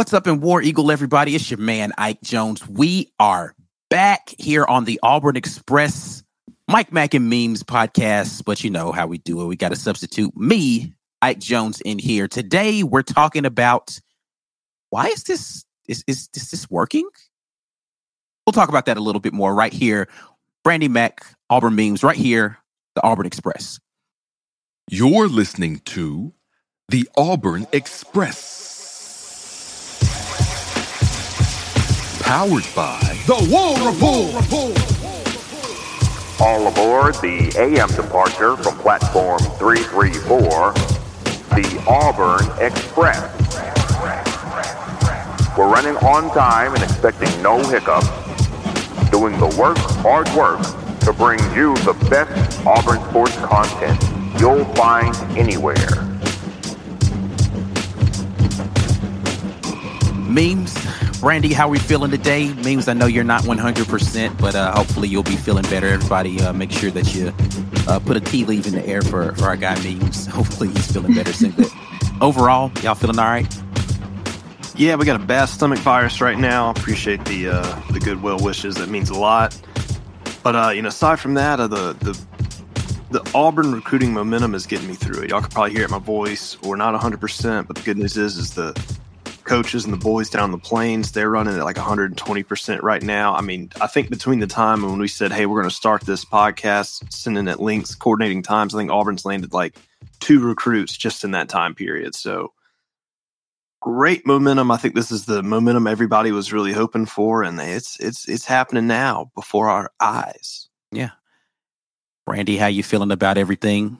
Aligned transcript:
What's 0.00 0.14
up 0.14 0.26
in 0.26 0.40
War 0.40 0.62
Eagle, 0.62 0.90
everybody? 0.90 1.34
It's 1.34 1.50
your 1.50 1.58
man, 1.58 1.92
Ike 1.98 2.22
Jones. 2.22 2.66
We 2.66 3.12
are 3.20 3.54
back 3.90 4.34
here 4.38 4.64
on 4.64 4.86
the 4.86 4.98
Auburn 5.02 5.36
Express 5.36 6.22
Mike 6.66 6.90
Mac 6.90 7.12
and 7.12 7.28
Memes 7.28 7.62
podcast, 7.62 8.46
but 8.46 8.64
you 8.64 8.70
know 8.70 8.92
how 8.92 9.06
we 9.06 9.18
do 9.18 9.42
it. 9.42 9.44
We 9.44 9.56
got 9.56 9.68
to 9.68 9.76
substitute 9.76 10.34
me, 10.34 10.94
Ike 11.20 11.38
Jones, 11.38 11.82
in 11.82 11.98
here. 11.98 12.28
Today, 12.28 12.82
we're 12.82 13.02
talking 13.02 13.44
about 13.44 14.00
why 14.88 15.08
is 15.08 15.24
this 15.24 15.66
is, 15.86 16.02
is, 16.06 16.30
is 16.34 16.50
this 16.50 16.70
working? 16.70 17.06
We'll 18.46 18.54
talk 18.54 18.70
about 18.70 18.86
that 18.86 18.96
a 18.96 19.02
little 19.02 19.20
bit 19.20 19.34
more 19.34 19.54
right 19.54 19.70
here. 19.70 20.08
Brandie 20.64 20.88
Mac, 20.88 21.26
Auburn 21.50 21.74
Memes, 21.76 22.02
right 22.02 22.16
here, 22.16 22.56
the 22.94 23.02
Auburn 23.02 23.26
Express. 23.26 23.78
You're 24.88 25.28
listening 25.28 25.80
to 25.80 26.32
the 26.88 27.06
Auburn 27.18 27.66
Express. 27.70 28.69
Powered 32.30 32.68
by 32.76 33.00
The 33.26 33.34
War 33.50 33.74
Rapport. 33.90 34.30
All 36.40 36.68
aboard 36.68 37.16
the 37.16 37.52
AM 37.58 37.88
departure 37.88 38.56
from 38.56 38.78
platform 38.78 39.40
334, 39.58 40.72
the 41.56 41.84
Auburn 41.88 42.46
Express. 42.64 43.18
We're 45.58 45.68
running 45.68 45.96
on 45.96 46.32
time 46.32 46.72
and 46.74 46.84
expecting 46.84 47.42
no 47.42 47.58
hiccups, 47.68 48.06
doing 49.10 49.36
the 49.40 49.52
work, 49.58 49.78
hard 49.78 50.28
work, 50.36 50.62
to 51.00 51.12
bring 51.12 51.40
you 51.52 51.74
the 51.78 51.94
best 52.08 52.64
Auburn 52.64 53.02
sports 53.10 53.36
content 53.38 54.00
you'll 54.38 54.66
find 54.76 55.16
anywhere. 55.36 56.06
Memes, 60.14 60.79
Brandie, 61.20 61.52
how 61.52 61.66
are 61.66 61.70
we 61.70 61.78
feeling 61.78 62.10
today? 62.10 62.54
Memes, 62.64 62.88
I 62.88 62.94
know 62.94 63.04
you're 63.04 63.24
not 63.24 63.42
100%, 63.42 64.40
but 64.40 64.54
uh, 64.54 64.72
hopefully 64.72 65.06
you'll 65.06 65.22
be 65.22 65.36
feeling 65.36 65.64
better. 65.64 65.86
Everybody, 65.88 66.40
uh, 66.40 66.54
make 66.54 66.72
sure 66.72 66.90
that 66.92 67.14
you 67.14 67.34
uh, 67.86 67.98
put 67.98 68.16
a 68.16 68.20
tea 68.20 68.46
leaf 68.46 68.66
in 68.66 68.72
the 68.72 68.86
air 68.86 69.02
for, 69.02 69.34
for 69.34 69.44
our 69.44 69.56
guy 69.56 69.74
Memes. 69.84 70.26
Hopefully 70.28 70.70
he's 70.70 70.90
feeling 70.90 71.12
better 71.12 71.34
soon. 71.34 71.50
But 71.50 71.70
overall, 72.22 72.72
y'all 72.82 72.94
feeling 72.94 73.18
all 73.18 73.26
right? 73.26 73.46
Yeah, 74.74 74.94
we 74.94 75.04
got 75.04 75.20
a 75.20 75.24
bad 75.24 75.50
stomach 75.50 75.80
virus 75.80 76.22
right 76.22 76.38
now. 76.38 76.70
Appreciate 76.70 77.22
the 77.26 77.50
uh, 77.50 77.80
the 77.92 78.00
goodwill 78.00 78.38
wishes. 78.38 78.76
That 78.76 78.88
means 78.88 79.10
a 79.10 79.18
lot. 79.18 79.60
But 80.42 80.56
uh, 80.56 80.70
you 80.70 80.80
know, 80.80 80.88
aside 80.88 81.20
from 81.20 81.34
that, 81.34 81.60
uh, 81.60 81.66
the 81.66 81.92
the 82.00 82.18
the 83.10 83.30
Auburn 83.34 83.72
recruiting 83.72 84.14
momentum 84.14 84.54
is 84.54 84.64
getting 84.64 84.88
me 84.88 84.94
through 84.94 85.24
it. 85.24 85.30
Y'all 85.30 85.42
can 85.42 85.50
probably 85.50 85.72
hear 85.72 85.82
it 85.82 85.86
in 85.86 85.90
my 85.90 85.98
voice. 85.98 86.56
We're 86.62 86.76
not 86.76 86.92
100, 86.92 87.20
percent 87.20 87.66
but 87.66 87.76
the 87.76 87.82
good 87.82 87.98
news 87.98 88.16
is, 88.16 88.38
is 88.38 88.54
the 88.54 88.72
coaches 89.50 89.84
and 89.84 89.92
the 89.92 89.98
boys 89.98 90.30
down 90.30 90.52
the 90.52 90.58
plains 90.58 91.10
they're 91.10 91.28
running 91.28 91.56
at 91.56 91.64
like 91.64 91.76
120 91.76 92.42
percent 92.44 92.84
right 92.84 93.02
now. 93.02 93.34
I 93.34 93.40
mean, 93.40 93.68
I 93.80 93.88
think 93.88 94.08
between 94.08 94.38
the 94.38 94.46
time 94.46 94.82
when 94.82 95.00
we 95.00 95.08
said, 95.08 95.32
"Hey, 95.32 95.44
we're 95.44 95.60
going 95.60 95.68
to 95.68 95.74
start 95.74 96.02
this 96.02 96.24
podcast," 96.24 97.12
sending 97.12 97.48
it 97.48 97.58
links, 97.58 97.96
coordinating 97.96 98.44
times, 98.44 98.72
I 98.72 98.78
think 98.78 98.92
Auburn's 98.92 99.24
landed 99.24 99.52
like 99.52 99.74
two 100.20 100.38
recruits 100.38 100.96
just 100.96 101.24
in 101.24 101.32
that 101.32 101.48
time 101.48 101.74
period. 101.74 102.14
So 102.14 102.52
great 103.80 104.24
momentum. 104.24 104.70
I 104.70 104.76
think 104.76 104.94
this 104.94 105.10
is 105.10 105.26
the 105.26 105.42
momentum 105.42 105.88
everybody 105.88 106.30
was 106.30 106.52
really 106.52 106.72
hoping 106.72 107.06
for, 107.06 107.42
and 107.42 107.60
it's 107.60 107.98
it's 107.98 108.28
it's 108.28 108.44
happening 108.44 108.86
now 108.86 109.32
before 109.34 109.68
our 109.68 109.90
eyes. 109.98 110.68
Yeah. 110.92 111.10
Brandie, 112.24 112.56
how 112.58 112.68
you 112.68 112.84
feeling 112.84 113.10
about 113.10 113.36
everything? 113.36 113.98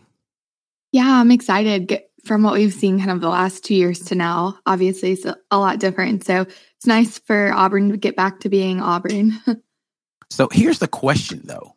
Yeah, 0.93 1.21
I'm 1.21 1.33
excited 1.33 2.01
from 2.25 2.43
what 2.43 2.55
we've 2.55 2.73
seen 2.73 2.99
kind 2.99 3.11
of 3.11 3.21
the 3.21 3.29
last 3.29 3.65
two 3.65 3.75
years 3.75 4.01
to 4.07 4.15
now. 4.15 4.59
Obviously, 4.67 5.13
it's 5.13 5.27
a 5.51 5.59
lot 5.59 5.79
different. 5.79 6.25
So 6.25 6.43
it's 6.43 6.87
nice 6.87 7.19
for 7.19 7.53
Auburn 7.53 7.91
to 7.91 7.97
get 7.97 8.17
back 8.17 8.41
to 8.41 8.49
being 8.49 8.81
Auburn. 8.81 9.41
so 10.31 10.49
here's 10.53 10.79
the 10.79 10.89
question, 10.89 11.43
though: 11.45 11.77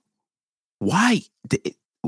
Why 0.79 1.21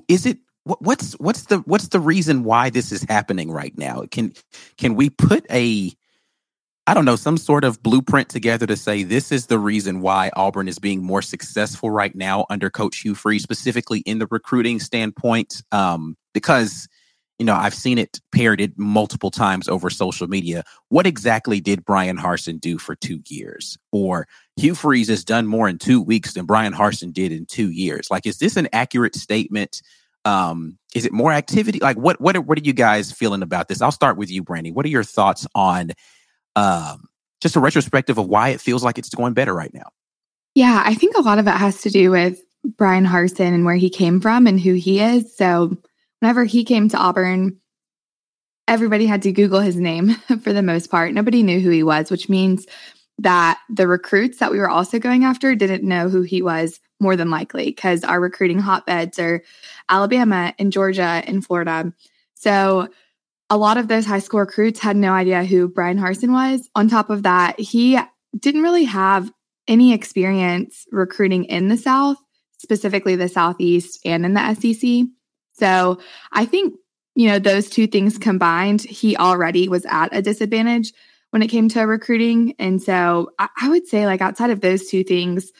is 0.07 0.25
it? 0.25 0.39
What's 0.63 1.13
what's 1.13 1.43
the 1.43 1.59
what's 1.59 1.89
the 1.89 1.99
reason 1.99 2.43
why 2.43 2.71
this 2.71 2.91
is 2.91 3.03
happening 3.03 3.51
right 3.51 3.77
now? 3.77 4.03
Can 4.09 4.33
can 4.77 4.95
we 4.95 5.09
put 5.09 5.45
a 5.51 5.95
I 6.87 6.93
don't 6.93 7.05
know, 7.05 7.15
some 7.15 7.37
sort 7.37 7.63
of 7.63 7.81
blueprint 7.81 8.29
together 8.29 8.67
to 8.67 8.75
say 8.75 9.01
this 9.01 9.31
is 9.31 9.47
the 9.47 9.57
reason 9.57 10.01
why 10.01 10.29
Auburn 10.35 10.67
is 10.67 10.77
being 10.77 11.03
more 11.03 11.23
successful 11.23 11.89
right 11.89 12.13
now 12.13 12.45
under 12.51 12.69
Coach 12.69 12.97
Hugh 12.97 13.15
Freeze, 13.15 13.41
specifically 13.41 13.99
in 14.01 14.19
the 14.19 14.27
recruiting 14.29 14.79
standpoint. 14.79 15.63
Um, 15.71 16.15
because, 16.33 16.87
you 17.39 17.45
know, 17.45 17.53
I've 17.53 17.73
seen 17.73 17.97
it 17.97 18.19
parroted 18.31 18.77
multiple 18.77 19.31
times 19.31 19.67
over 19.67 19.89
social 19.89 20.27
media. 20.27 20.63
What 20.89 21.05
exactly 21.05 21.59
did 21.59 21.83
Bryan 21.83 22.17
Harsin 22.17 22.59
do 22.59 22.77
for 22.77 22.95
two 22.95 23.21
years? 23.27 23.77
Or 23.91 24.27
Hugh 24.55 24.75
Freeze 24.75 25.09
has 25.09 25.25
done 25.25 25.45
more 25.45 25.67
in 25.67 25.77
two 25.77 26.01
weeks 26.01 26.33
than 26.33 26.45
Bryan 26.45 26.73
Harsin 26.73 27.11
did 27.11 27.31
in 27.31 27.45
two 27.45 27.71
years. 27.71 28.07
Like, 28.09 28.25
is 28.25 28.37
this 28.37 28.55
an 28.55 28.69
accurate 28.71 29.15
statement? 29.15 29.81
Um, 30.23 30.77
is 30.95 31.05
it 31.05 31.11
more 31.11 31.33
activity? 31.33 31.79
Like, 31.79 31.97
what 31.97 32.19
what 32.21 32.37
what 32.45 32.57
are 32.57 32.63
you 32.63 32.73
guys 32.73 33.11
feeling 33.11 33.41
about 33.41 33.67
this? 33.67 33.81
I'll 33.81 33.91
start 33.91 34.17
with 34.17 34.31
you, 34.31 34.41
Brandie. 34.41 34.71
What 34.71 34.85
are 34.85 34.89
your 34.89 35.03
thoughts 35.03 35.45
on 35.53 35.91
um, 36.55 37.07
just 37.41 37.55
a 37.55 37.59
retrospective 37.59 38.17
of 38.17 38.27
why 38.27 38.49
it 38.49 38.61
feels 38.61 38.83
like 38.83 38.97
it's 38.97 39.13
going 39.13 39.33
better 39.33 39.53
right 39.53 39.73
now. 39.73 39.89
Yeah, 40.55 40.81
I 40.85 40.95
think 40.95 41.15
a 41.15 41.21
lot 41.21 41.37
of 41.37 41.47
it 41.47 41.51
has 41.51 41.81
to 41.81 41.89
do 41.89 42.11
with 42.11 42.41
Bryan 42.63 43.05
Harsin 43.05 43.53
and 43.53 43.65
where 43.65 43.75
he 43.75 43.89
came 43.89 44.21
from 44.21 44.47
and 44.47 44.59
who 44.59 44.73
he 44.73 44.99
is. 44.99 45.35
So, 45.35 45.77
whenever 46.25 46.43
he 46.43 46.63
came 46.63 46.89
to 46.89 46.97
Auburn, 46.97 47.55
everybody 48.67 49.05
had 49.05 49.21
to 49.21 49.31
Google 49.31 49.59
his 49.59 49.75
name 49.75 50.09
for 50.41 50.53
the 50.53 50.63
most 50.63 50.89
part. 50.89 51.13
Nobody 51.13 51.43
knew 51.43 51.59
who 51.59 51.69
he 51.69 51.83
was, 51.83 52.09
which 52.09 52.29
means 52.29 52.65
that 53.19 53.59
the 53.69 53.87
recruits 53.87 54.39
that 54.39 54.51
we 54.51 54.57
were 54.57 54.67
also 54.67 54.97
going 54.97 55.23
after 55.23 55.53
didn't 55.53 55.87
know 55.87 56.09
who 56.09 56.23
he 56.23 56.41
was 56.41 56.79
more 56.99 57.15
than 57.15 57.29
likely 57.29 57.65
because 57.65 58.03
our 58.03 58.19
recruiting 58.19 58.57
hotbeds 58.57 59.19
are 59.19 59.43
Alabama 59.87 60.51
and 60.57 60.71
Georgia 60.71 61.21
and 61.27 61.45
Florida. 61.45 61.93
So, 62.33 62.87
a 63.51 63.57
lot 63.57 63.77
of 63.77 63.87
those 63.87 64.07
high 64.07 64.17
school 64.17 64.39
recruits 64.39 64.79
had 64.79 64.97
no 64.97 65.13
idea 65.13 65.45
who 65.45 65.67
Bryan 65.67 65.99
Harsin 65.99 66.31
was. 66.31 66.67
On 66.73 66.89
top 66.89 67.11
of 67.11 67.21
that, 67.21 67.59
he 67.59 67.99
didn't 68.39 68.63
really 68.63 68.85
have 68.85 69.31
any 69.67 69.93
experience 69.93 70.87
recruiting 70.91 71.43
in 71.43 71.67
the 71.67 71.77
South, 71.77 72.17
specifically 72.57 73.15
the 73.15 73.29
Southeast 73.29 73.99
and 74.03 74.25
in 74.25 74.33
the 74.33 74.55
SEC. 74.55 75.05
So 75.57 75.99
I 76.31 76.45
think, 76.45 76.75
you 77.15 77.27
know, 77.27 77.39
those 77.39 77.69
two 77.69 77.87
things 77.87 78.17
combined, 78.17 78.81
he 78.81 79.15
already 79.17 79.67
was 79.67 79.85
at 79.85 80.09
a 80.11 80.21
disadvantage 80.21 80.93
when 81.31 81.41
it 81.41 81.47
came 81.47 81.69
to 81.69 81.81
recruiting. 81.81 82.55
And 82.59 82.81
so 82.81 83.31
I, 83.39 83.49
I 83.61 83.69
would 83.69 83.87
say, 83.87 84.05
like, 84.05 84.21
outside 84.21 84.49
of 84.49 84.61
those 84.61 84.87
two 84.87 85.03
things, 85.03 85.51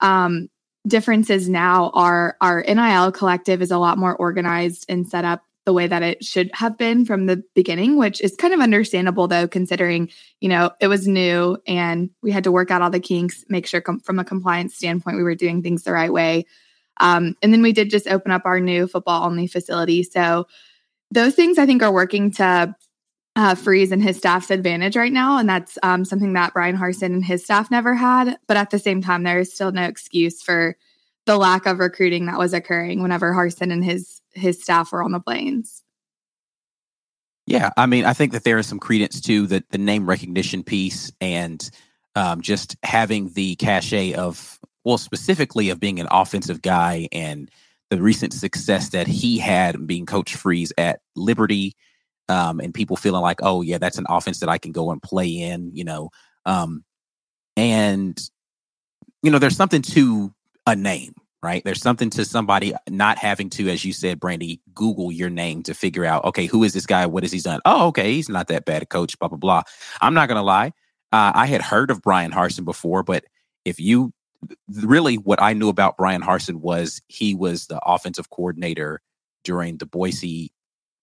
um, 0.00 0.48
differences 0.86 1.48
now 1.48 1.90
are 1.94 2.36
our 2.40 2.62
NIL 2.62 3.12
collective 3.12 3.60
is 3.62 3.70
a 3.70 3.78
lot 3.78 3.98
more 3.98 4.16
organized 4.16 4.86
and 4.88 5.06
set 5.06 5.24
up 5.24 5.42
the 5.66 5.72
way 5.74 5.86
that 5.86 6.02
it 6.02 6.24
should 6.24 6.50
have 6.54 6.78
been 6.78 7.04
from 7.04 7.26
the 7.26 7.42
beginning, 7.54 7.98
which 7.98 8.22
is 8.22 8.34
kind 8.36 8.54
of 8.54 8.60
understandable 8.60 9.28
though, 9.28 9.46
considering, 9.46 10.08
you 10.40 10.48
know, 10.48 10.70
it 10.80 10.88
was 10.88 11.06
new 11.06 11.58
and 11.66 12.08
we 12.22 12.30
had 12.30 12.44
to 12.44 12.52
work 12.52 12.70
out 12.70 12.80
all 12.80 12.88
the 12.88 12.98
kinks, 12.98 13.44
make 13.50 13.66
sure 13.66 13.82
com- 13.82 14.00
from 14.00 14.18
a 14.18 14.24
compliance 14.24 14.74
standpoint, 14.74 15.18
we 15.18 15.22
were 15.22 15.34
doing 15.34 15.62
things 15.62 15.82
the 15.82 15.92
right 15.92 16.12
way. 16.12 16.46
Um, 17.00 17.36
and 17.42 17.52
then 17.52 17.62
we 17.62 17.72
did 17.72 17.90
just 17.90 18.08
open 18.08 18.32
up 18.32 18.42
our 18.44 18.60
new 18.60 18.86
football 18.86 19.24
only 19.24 19.46
facility. 19.46 20.02
So 20.02 20.46
those 21.10 21.34
things 21.34 21.58
I 21.58 21.66
think 21.66 21.82
are 21.82 21.92
working 21.92 22.30
to 22.32 22.74
uh, 23.36 23.54
Freeze 23.54 23.92
and 23.92 24.02
his 24.02 24.16
staff's 24.16 24.50
advantage 24.50 24.96
right 24.96 25.12
now. 25.12 25.38
And 25.38 25.48
that's 25.48 25.78
um, 25.82 26.04
something 26.04 26.32
that 26.32 26.52
Bryan 26.52 26.76
Harsin 26.76 27.14
and 27.14 27.24
his 27.24 27.44
staff 27.44 27.70
never 27.70 27.94
had. 27.94 28.36
But 28.48 28.56
at 28.56 28.70
the 28.70 28.78
same 28.78 29.00
time, 29.00 29.22
there 29.22 29.38
is 29.38 29.54
still 29.54 29.70
no 29.70 29.84
excuse 29.84 30.42
for 30.42 30.76
the 31.26 31.36
lack 31.36 31.66
of 31.66 31.78
recruiting 31.78 32.26
that 32.26 32.38
was 32.38 32.52
occurring 32.52 33.02
whenever 33.02 33.32
Harsin 33.32 33.72
and 33.72 33.84
his 33.84 34.20
his 34.32 34.60
staff 34.60 34.90
were 34.90 35.02
on 35.02 35.12
the 35.12 35.20
plains. 35.20 35.82
Yeah, 37.46 37.70
I 37.76 37.86
mean, 37.86 38.04
I 38.04 38.12
think 38.12 38.32
that 38.32 38.44
there 38.44 38.58
is 38.58 38.66
some 38.66 38.78
credence 38.80 39.20
to 39.22 39.46
the 39.46 39.62
the 39.70 39.78
name 39.78 40.08
recognition 40.08 40.64
piece 40.64 41.12
and 41.20 41.70
um, 42.16 42.40
just 42.40 42.76
having 42.82 43.32
the 43.34 43.56
cachet 43.56 44.14
of 44.14 44.57
well, 44.88 44.96
specifically 44.98 45.68
of 45.68 45.78
being 45.78 46.00
an 46.00 46.08
offensive 46.10 46.62
guy 46.62 47.08
and 47.12 47.50
the 47.90 48.00
recent 48.00 48.32
success 48.32 48.88
that 48.88 49.06
he 49.06 49.38
had 49.38 49.86
being 49.86 50.06
Coach 50.06 50.34
Freeze 50.34 50.72
at 50.78 51.00
Liberty. 51.14 51.76
um, 52.28 52.60
and 52.60 52.74
people 52.74 52.96
feeling 52.96 53.22
like, 53.22 53.40
oh 53.42 53.62
yeah, 53.62 53.78
that's 53.78 53.98
an 53.98 54.06
offense 54.08 54.40
that 54.40 54.48
I 54.48 54.58
can 54.58 54.72
go 54.72 54.90
and 54.90 55.02
play 55.02 55.28
in, 55.28 55.70
you 55.74 55.84
know, 55.84 56.10
um, 56.44 56.84
and 57.56 58.18
you 59.22 59.30
know, 59.30 59.38
there's 59.38 59.56
something 59.56 59.82
to 59.82 60.32
a 60.66 60.76
name, 60.76 61.14
right? 61.42 61.64
There's 61.64 61.80
something 61.80 62.10
to 62.10 62.24
somebody 62.24 62.72
not 62.88 63.18
having 63.18 63.50
to, 63.50 63.68
as 63.68 63.84
you 63.84 63.92
said, 63.92 64.20
Brandie, 64.20 64.60
Google 64.74 65.10
your 65.10 65.30
name 65.30 65.62
to 65.64 65.74
figure 65.74 66.04
out, 66.04 66.24
okay, 66.24 66.46
who 66.46 66.62
is 66.62 66.72
this 66.72 66.86
guy? 66.86 67.06
What 67.06 67.24
has 67.24 67.32
he 67.32 67.40
done? 67.40 67.60
Oh, 67.64 67.88
okay, 67.88 68.12
he's 68.12 68.28
not 68.28 68.48
that 68.48 68.64
bad 68.64 68.82
a 68.82 68.86
coach, 68.86 69.18
blah, 69.18 69.28
blah, 69.28 69.38
blah. 69.38 69.62
I'm 70.00 70.14
not 70.14 70.28
to 70.36 70.42
lie. 70.42 70.72
Uh, 71.10 71.32
I 71.34 71.46
had 71.46 71.62
heard 71.62 71.90
of 71.90 72.02
Bryan 72.02 72.30
Harsin 72.30 72.64
before, 72.64 73.02
but 73.02 73.24
if 73.64 73.80
you 73.80 74.12
really 74.68 75.16
what 75.16 75.42
I 75.42 75.52
knew 75.52 75.68
about 75.68 75.96
Bryan 75.96 76.22
Harsin 76.22 76.56
was 76.56 77.00
he 77.08 77.34
was 77.34 77.66
the 77.66 77.80
offensive 77.84 78.30
coordinator 78.30 79.00
during 79.44 79.78
the 79.78 79.86
Boise 79.86 80.52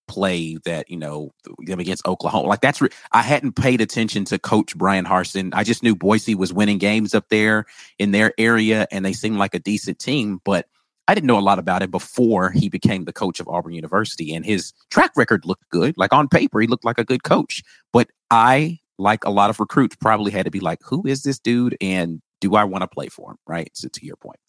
play 0.08 0.58
that 0.66 0.90
you 0.90 0.98
know 0.98 1.32
them 1.66 1.80
against 1.80 2.06
Oklahoma. 2.08 2.48
Like 2.48 2.62
that's 2.62 2.82
re- 2.82 2.90
I 3.12 3.22
hadn't 3.22 3.56
paid 3.56 3.82
attention 3.82 4.26
to 4.26 4.40
Coach 4.40 4.78
Bryan 4.78 5.06
Harsin. 5.06 5.52
I 5.54 5.64
just 5.64 5.84
knew 5.84 5.96
Boise 5.96 6.36
was 6.36 6.54
winning 6.54 6.78
games 6.78 7.14
up 7.14 7.30
there 7.30 7.66
in 8.00 8.12
their 8.12 8.34
area, 8.38 8.88
and 8.92 9.06
they 9.06 9.14
seemed 9.14 9.38
like 9.38 9.54
a 9.54 9.60
decent 9.60 10.00
team. 10.00 10.40
But 10.44 10.68
I 11.08 11.14
didn't 11.14 11.28
know 11.28 11.40
a 11.40 11.42
lot 11.42 11.60
about 11.60 11.84
him 11.84 11.92
before 11.92 12.52
he 12.52 12.70
became 12.70 13.06
the 13.06 13.14
coach 13.14 13.40
of 13.40 13.48
Auburn 13.48 13.74
University, 13.74 14.34
and 14.34 14.46
his 14.46 14.74
track 14.90 15.12
record 15.16 15.46
looked 15.46 15.70
good. 15.70 15.96
Like 15.98 16.14
on 16.14 16.28
paper, 16.28 16.60
he 16.60 16.68
looked 16.68 16.86
like 16.86 16.98
a 16.98 17.06
good 17.06 17.24
coach. 17.24 17.64
But 17.94 18.10
I, 18.32 18.80
like 18.98 19.24
a 19.26 19.30
lot 19.32 19.50
of 19.50 19.60
recruits, 19.60 19.96
probably 19.96 20.32
had 20.32 20.46
to 20.46 20.52
be 20.52 20.60
like, 20.60 20.80
"Who 20.86 21.04
is 21.06 21.24
this 21.24 21.40
dude?" 21.40 21.78
and 21.82 22.22
do 22.50 22.56
I 22.56 22.64
want 22.64 22.82
to 22.84 22.88
play 22.88 23.08
for 23.08 23.32
him? 23.32 23.38
Right. 23.48 23.70
So 23.74 23.88
to 23.90 24.06
your 24.06 24.16
point, 24.16 24.40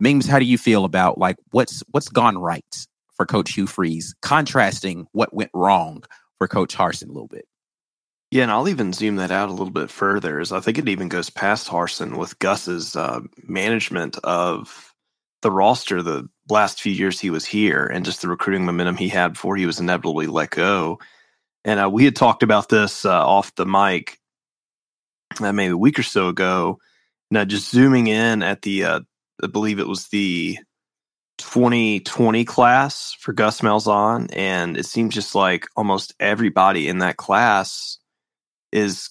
Memes, 0.00 0.26
how 0.26 0.38
do 0.38 0.44
you 0.44 0.58
feel 0.58 0.84
about 0.84 1.18
like 1.18 1.36
what's 1.50 1.82
what's 1.90 2.08
gone 2.08 2.38
right 2.38 2.86
for 3.16 3.26
Coach 3.26 3.54
Hugh 3.54 3.66
Freeze, 3.66 4.14
contrasting 4.22 5.08
what 5.12 5.34
went 5.34 5.50
wrong 5.54 6.04
for 6.38 6.46
Coach 6.46 6.76
Harsin 6.76 7.08
a 7.08 7.12
little 7.12 7.28
bit. 7.28 7.46
Yeah, 8.30 8.42
and 8.42 8.52
I'll 8.52 8.68
even 8.68 8.92
zoom 8.92 9.16
that 9.16 9.30
out 9.30 9.48
a 9.48 9.52
little 9.52 9.70
bit 9.70 9.90
further. 9.90 10.40
As 10.40 10.52
I 10.52 10.60
think 10.60 10.78
it 10.78 10.88
even 10.88 11.08
goes 11.08 11.30
past 11.30 11.68
Harsin 11.68 12.18
with 12.18 12.38
Gus's 12.38 12.94
uh, 12.94 13.20
management 13.42 14.18
of 14.24 14.92
the 15.42 15.50
roster 15.50 16.02
the 16.02 16.28
last 16.48 16.80
few 16.80 16.92
years 16.92 17.20
he 17.20 17.30
was 17.30 17.46
here, 17.46 17.86
and 17.86 18.04
just 18.04 18.22
the 18.22 18.28
recruiting 18.28 18.66
momentum 18.66 18.96
he 18.96 19.08
had 19.08 19.34
before 19.34 19.56
he 19.56 19.66
was 19.66 19.80
inevitably 19.80 20.26
let 20.26 20.50
go. 20.50 20.98
And 21.64 21.80
uh, 21.80 21.88
we 21.88 22.04
had 22.04 22.16
talked 22.16 22.42
about 22.42 22.68
this 22.68 23.04
uh, 23.04 23.26
off 23.26 23.54
the 23.54 23.66
mic 23.66 24.18
uh, 25.40 25.52
maybe 25.52 25.72
a 25.72 25.78
week 25.78 25.98
or 25.98 26.04
so 26.04 26.28
ago. 26.28 26.78
Now, 27.30 27.44
just 27.44 27.70
zooming 27.70 28.06
in 28.06 28.42
at 28.42 28.62
the, 28.62 28.84
uh, 28.84 29.00
I 29.42 29.46
believe 29.48 29.78
it 29.78 29.88
was 29.88 30.08
the 30.08 30.58
2020 31.38 32.44
class 32.44 33.14
for 33.18 33.32
Gus 33.32 33.60
Malzahn, 33.60 34.28
and 34.32 34.76
it 34.76 34.86
seems 34.86 35.14
just 35.14 35.34
like 35.34 35.66
almost 35.76 36.14
everybody 36.20 36.88
in 36.88 36.98
that 36.98 37.16
class 37.16 37.98
is. 38.72 39.10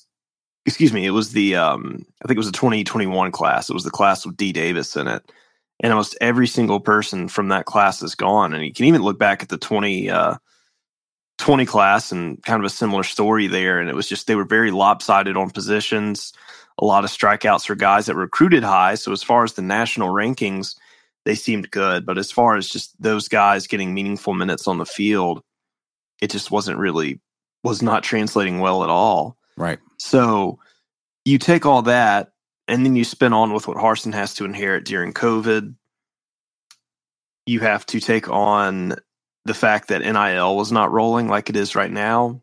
Excuse 0.68 0.92
me, 0.92 1.06
it 1.06 1.12
was 1.12 1.32
the 1.32 1.56
um, 1.58 2.08
I 2.24 2.28
think 2.28 2.38
it 2.38 2.40
was 2.40 2.48
the 2.48 2.52
2021 2.54 3.32
class. 3.32 3.70
It 3.70 3.74
was 3.74 3.84
the 3.84 3.92
class 3.92 4.26
with 4.26 4.36
D 4.36 4.52
Davis 4.52 4.96
in 4.96 5.08
it, 5.08 5.32
and 5.80 5.94
almost 5.94 6.18
every 6.20 6.48
single 6.48 6.80
person 6.80 7.28
from 7.28 7.50
that 7.50 7.66
class 7.66 8.02
is 8.02 8.16
gone. 8.16 8.56
And 8.56 8.66
you 8.66 8.74
can 8.74 8.86
even 8.86 9.04
look 9.04 9.20
back 9.20 9.44
at 9.44 9.50
the 9.50 9.60
20 9.60 10.10
uh, 10.10 10.38
20 11.38 11.66
class 11.66 12.12
and 12.12 12.42
kind 12.44 12.62
of 12.62 12.66
a 12.66 12.74
similar 12.74 13.04
story 13.04 13.46
there. 13.48 13.80
And 13.80 13.90
it 13.90 13.96
was 13.96 14.10
just 14.10 14.26
they 14.26 14.36
were 14.36 14.46
very 14.46 14.72
lopsided 14.72 15.38
on 15.38 15.52
positions. 15.52 16.34
A 16.80 16.86
lot 16.86 17.06
of 17.06 17.10
strikeouts 17.10 17.66
for 17.66 17.76
guys 17.76 18.08
that 18.08 18.16
recruited 18.16 18.64
high. 18.64 18.96
So 18.96 19.12
as 19.12 19.24
far 19.24 19.44
as 19.44 19.54
the 19.54 19.62
national 19.62 20.10
rankings 20.10 20.76
they 21.26 21.36
seemed 21.36 21.72
good. 21.72 22.06
But 22.06 22.18
as 22.18 22.32
far 22.32 22.56
as 22.56 22.70
just 22.70 23.00
those 23.02 23.28
guys 23.28 23.68
getting 23.68 23.94
meaningful 23.94 24.34
minutes 24.34 24.68
on 24.68 24.78
the 24.78 24.86
field, 24.86 25.44
it 26.22 26.30
just 26.30 26.52
wasn't 26.52 26.78
really 26.78 27.20
was 27.64 27.82
not 27.82 28.04
translating 28.04 28.60
well 28.60 28.84
at 28.84 28.90
all. 28.90 29.38
Right. 29.58 29.80
So 29.98 30.60
you 31.26 31.40
take 31.40 31.66
all 31.66 31.82
that 31.84 32.32
and 32.68 32.86
then 32.86 32.96
you 32.96 33.04
spin 33.04 33.34
on 33.34 33.54
with 33.54 33.68
what 33.68 33.78
Harsin 33.78 34.14
has 34.14 34.36
to 34.36 34.46
inherit 34.46 34.86
during 34.86 35.14
COVID. 35.14 35.76
You 37.48 37.60
have 37.60 37.86
to 37.88 38.00
take 38.00 38.30
on 38.30 38.96
the 39.46 39.54
fact 39.54 39.90
that 39.90 40.02
NIL 40.02 40.56
was 40.56 40.72
not 40.72 40.92
rolling 40.92 41.28
like 41.28 41.50
it 41.50 41.56
is 41.56 41.76
right 41.76 41.92
now. 41.92 42.42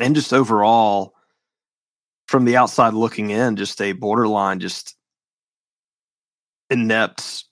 And 0.00 0.14
just 0.14 0.32
overall, 0.32 1.14
from 2.26 2.44
the 2.44 2.56
outside 2.56 2.94
looking 2.94 3.30
in, 3.30 3.56
just 3.56 3.80
a 3.80 3.92
borderline, 3.92 4.60
just 4.60 4.96
inept 6.70 7.44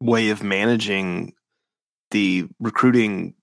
way 0.00 0.30
of 0.30 0.42
managing 0.42 1.32
the 2.10 2.46
recruiting 2.60 3.34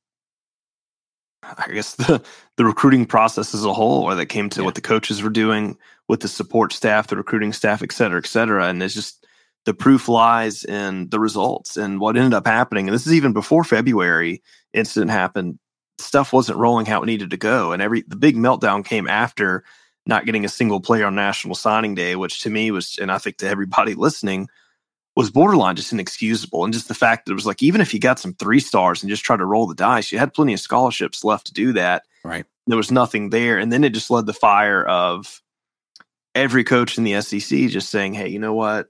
I 1.43 1.71
guess 1.71 1.95
the 1.95 2.21
the 2.57 2.65
recruiting 2.65 3.05
process 3.05 3.53
as 3.53 3.65
a 3.65 3.73
whole, 3.73 4.03
or 4.03 4.15
that 4.15 4.27
came 4.27 4.49
to 4.49 4.61
yeah. 4.61 4.65
what 4.65 4.75
the 4.75 4.81
coaches 4.81 5.21
were 5.21 5.29
doing 5.29 5.77
with 6.07 6.21
the 6.21 6.27
support 6.27 6.73
staff, 6.73 7.07
the 7.07 7.15
recruiting 7.15 7.53
staff, 7.53 7.81
et 7.81 7.91
cetera, 7.91 8.17
et 8.17 8.25
cetera. 8.25 8.67
And 8.67 8.81
it's 8.81 8.93
just 8.93 9.25
the 9.65 9.73
proof 9.73 10.07
lies 10.07 10.63
in 10.63 11.09
the 11.09 11.19
results 11.19 11.77
and 11.77 11.99
what 11.99 12.17
ended 12.17 12.33
up 12.33 12.47
happening. 12.47 12.87
And 12.87 12.93
this 12.93 13.05
is 13.05 13.13
even 13.13 13.33
before 13.33 13.63
February 13.63 14.41
incident 14.73 15.11
happened. 15.11 15.59
Stuff 15.99 16.31
wasn't 16.33 16.57
rolling 16.57 16.85
how 16.85 17.03
it 17.03 17.07
needed 17.07 17.31
to 17.31 17.37
go, 17.37 17.71
and 17.71 17.81
every 17.81 18.03
the 18.07 18.15
big 18.15 18.35
meltdown 18.35 18.85
came 18.85 19.07
after 19.07 19.63
not 20.09 20.25
getting 20.25 20.43
a 20.43 20.49
single 20.49 20.81
player 20.81 21.05
on 21.05 21.15
National 21.15 21.55
Signing 21.55 21.95
Day, 21.95 22.17
which 22.17 22.41
to 22.41 22.49
me 22.49 22.71
was, 22.71 22.97
and 22.99 23.11
I 23.11 23.19
think 23.19 23.37
to 23.37 23.47
everybody 23.47 23.93
listening, 23.95 24.49
was 25.15 25.31
borderline 25.31 25.75
just 25.75 25.93
inexcusable. 25.93 26.63
And 26.63 26.73
just 26.73 26.87
the 26.87 26.93
fact 26.93 27.25
that 27.25 27.31
it 27.31 27.35
was 27.35 27.45
like, 27.45 27.63
even 27.63 27.79
if 27.79 27.93
you 27.93 27.99
got 27.99 28.19
some 28.19 28.33
three 28.33 28.59
stars 28.59 29.01
and 29.01 29.09
just 29.09 29.23
tried 29.23 29.37
to 29.37 29.45
roll 29.45 29.67
the 29.67 29.75
dice, 29.75 30.11
you 30.11 30.19
had 30.19 30.33
plenty 30.33 30.53
of 30.53 30.59
scholarships 30.59 31.23
left 31.23 31.47
to 31.47 31.53
do 31.53 31.73
that. 31.73 32.03
Right. 32.23 32.45
There 32.67 32.77
was 32.77 32.91
nothing 32.91 33.29
there. 33.29 33.57
And 33.57 33.71
then 33.71 33.83
it 33.83 33.93
just 33.93 34.11
led 34.11 34.25
the 34.25 34.33
fire 34.33 34.83
of 34.83 35.41
every 36.35 36.63
coach 36.63 36.97
in 36.97 37.03
the 37.03 37.21
SEC 37.21 37.69
just 37.69 37.89
saying, 37.89 38.13
hey, 38.13 38.29
you 38.29 38.39
know 38.39 38.53
what? 38.53 38.87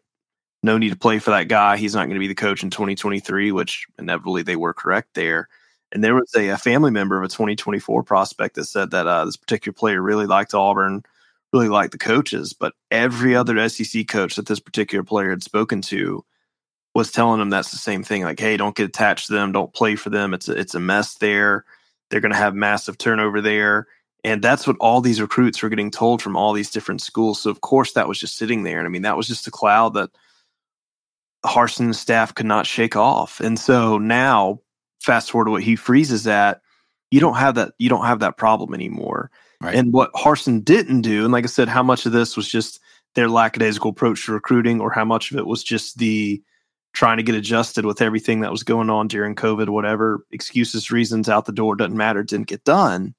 No 0.62 0.78
need 0.78 0.90
to 0.90 0.98
play 0.98 1.20
for 1.20 1.32
that 1.32 1.48
guy. 1.48 1.78
He's 1.78 1.96
not 1.96 2.06
going 2.06 2.16
to 2.16 2.20
be 2.20 2.28
the 2.28 2.36
coach 2.36 2.64
in 2.64 2.70
2023, 2.70 3.52
which 3.52 3.88
inevitably 3.98 4.44
they 4.44 4.58
were 4.58 4.74
correct 4.74 5.10
there. 5.14 5.48
And 5.92 6.04
there 6.04 6.16
was 6.16 6.34
a, 6.36 6.50
a 6.50 6.58
family 6.58 6.92
member 6.92 7.18
of 7.18 7.24
a 7.24 7.28
2024 7.28 8.04
prospect 8.04 8.56
that 8.56 8.66
said 8.66 8.92
that 8.92 9.08
uh, 9.08 9.26
this 9.26 9.38
particular 9.38 9.74
player 9.74 10.02
really 10.02 10.26
liked 10.26 10.54
Auburn 10.54 11.04
really 11.52 11.70
liked 11.70 11.92
the 11.92 11.98
coaches, 11.98 12.54
but 12.54 12.74
every 12.92 13.36
other 13.36 13.68
SEC 13.70 14.08
coach 14.08 14.36
that 14.36 14.46
this 14.46 14.60
particular 14.60 15.04
player 15.04 15.32
had 15.32 15.44
spoken 15.44 15.82
to 15.82 16.24
was 16.94 17.12
telling 17.12 17.42
him 17.42 17.50
that's 17.50 17.72
the 17.72 17.78
same 17.78 18.04
thing. 18.04 18.24
Like, 18.24 18.40
hey, 18.40 18.58
don't 18.58 18.76
get 18.76 18.90
attached 18.90 19.28
to 19.28 19.34
them, 19.34 19.52
don't 19.52 19.74
play 19.74 19.96
for 19.96 20.10
them. 20.10 20.34
It's 20.34 20.48
a, 20.48 20.54
it's 20.54 20.76
a 20.76 20.80
mess 20.80 21.16
there. 21.16 21.66
They're 22.10 22.22
going 22.22 22.32
to 22.32 22.38
have 22.38 22.56
massive 22.56 22.98
turnover 22.98 23.42
there, 23.42 23.88
and 24.24 24.42
that's 24.42 24.66
what 24.66 24.78
all 24.80 25.02
these 25.02 25.22
recruits 25.22 25.62
were 25.62 25.70
getting 25.70 25.92
told 25.92 26.22
from 26.22 26.36
all 26.36 26.54
these 26.54 26.72
different 26.72 27.02
schools. 27.02 27.42
So 27.42 27.50
of 27.50 27.62
course 27.62 27.94
that 27.94 28.08
was 28.08 28.20
just 28.20 28.38
sitting 28.38 28.64
there, 28.64 28.80
and 28.80 28.88
I 28.88 28.90
mean 28.90 29.04
that 29.04 29.18
was 29.18 29.28
just 29.28 29.48
a 29.48 29.52
cloud 29.52 29.94
that 29.94 30.10
Harsin's 31.46 32.00
staff 32.00 32.34
could 32.34 32.46
not 32.46 32.66
shake 32.66 32.96
off. 32.96 33.40
And 33.40 33.58
so 33.58 33.98
now, 33.98 34.60
fast 35.00 35.32
forward 35.32 35.46
to 35.46 35.52
what 35.52 35.64
Hugh 35.64 35.78
Freeze's 35.78 36.28
at, 36.28 36.62
you 37.12 37.20
don't 37.20 37.36
have 37.36 37.56
that. 37.56 37.74
You 37.78 37.90
don't 37.90 38.06
have 38.06 38.20
that 38.20 38.38
problem 38.38 38.74
anymore. 38.74 39.32
Right. 39.62 39.76
And 39.76 39.92
what 39.92 40.14
Harsin 40.14 40.64
didn't 40.64 41.02
do, 41.02 41.24
and 41.24 41.34
like 41.34 41.44
I 41.44 41.48
said, 41.48 41.68
how 41.68 41.84
much 41.84 42.06
of 42.06 42.12
this 42.12 42.38
was 42.38 42.48
just 42.48 42.80
their 43.16 43.28
lackadaisical 43.28 43.90
approach 43.90 44.26
to 44.26 44.32
recruiting, 44.32 44.80
or 44.80 44.92
how 44.92 45.06
much 45.06 45.32
of 45.32 45.38
it 45.38 45.48
was 45.48 45.64
just 45.64 45.98
the 45.98 46.42
trying 46.94 47.18
to 47.18 47.24
get 47.24 47.36
adjusted 47.36 47.86
with 47.86 48.02
everything 48.02 48.42
that 48.42 48.52
was 48.52 48.64
going 48.64 48.90
on 48.90 49.08
during 49.08 49.36
COVID, 49.36 49.70
whatever 49.70 50.26
excuses, 50.32 50.92
reasons 50.92 51.30
out 51.30 51.46
the 51.46 51.52
door, 51.52 51.76
doesn't 51.76 51.96
matter, 51.96 52.24
didn't 52.24 52.48
get 52.48 52.64
done. 52.64 53.14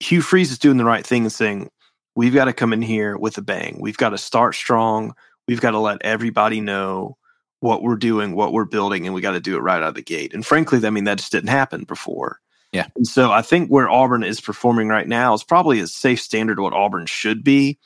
Hugh 0.00 0.20
Freeze 0.20 0.50
is 0.50 0.58
doing 0.58 0.76
the 0.76 0.84
right 0.84 1.06
thing 1.06 1.22
and 1.22 1.32
saying, 1.32 1.70
we've 2.14 2.34
got 2.34 2.46
to 2.46 2.52
come 2.52 2.72
in 2.72 2.82
here 2.82 3.16
with 3.16 3.38
a 3.38 3.42
bang. 3.42 3.78
We've 3.80 3.96
got 3.96 4.10
to 4.10 4.18
start 4.18 4.54
strong. 4.54 5.14
We've 5.48 5.60
got 5.60 5.70
to 5.70 5.78
let 5.78 6.02
everybody 6.02 6.60
know 6.60 7.16
what 7.62 7.82
we're 7.82 7.96
doing, 7.96 8.34
what 8.34 8.52
we're 8.52 8.64
building, 8.64 9.06
and 9.06 9.14
we 9.14 9.20
got 9.20 9.32
to 9.32 9.40
do 9.40 9.56
it 9.56 9.60
right 9.60 9.80
out 9.80 9.90
of 9.90 9.94
the 9.94 10.02
gate. 10.02 10.34
And 10.34 10.44
frankly, 10.44 10.84
I 10.84 10.90
mean, 10.90 11.04
that 11.04 11.18
just 11.18 11.30
didn't 11.30 11.50
happen 11.50 11.84
before. 11.84 12.40
Yeah. 12.72 12.88
And 12.96 13.06
so 13.06 13.30
I 13.30 13.40
think 13.40 13.68
where 13.68 13.88
Auburn 13.88 14.24
is 14.24 14.40
performing 14.40 14.88
right 14.88 15.06
now 15.06 15.32
is 15.32 15.44
probably 15.44 15.78
a 15.78 15.86
safe 15.86 16.20
standard 16.20 16.58
of 16.58 16.64
what 16.64 16.72
Auburn 16.72 17.06
should 17.06 17.44
be. 17.44 17.78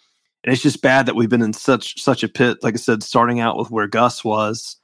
And 0.43 0.53
it's 0.53 0.63
just 0.63 0.81
bad 0.81 1.07
that 1.07 1.15
we've 1.15 1.29
been 1.29 1.43
in 1.43 1.53
such 1.53 2.01
such 2.01 2.23
a 2.23 2.29
pit, 2.29 2.59
like 2.63 2.75
I 2.75 2.79
said, 2.79 3.03
starting 3.03 3.39
out 3.39 3.59
with 3.59 3.71
where 3.71 3.87
Gus 3.87 4.25
was, 4.25 4.77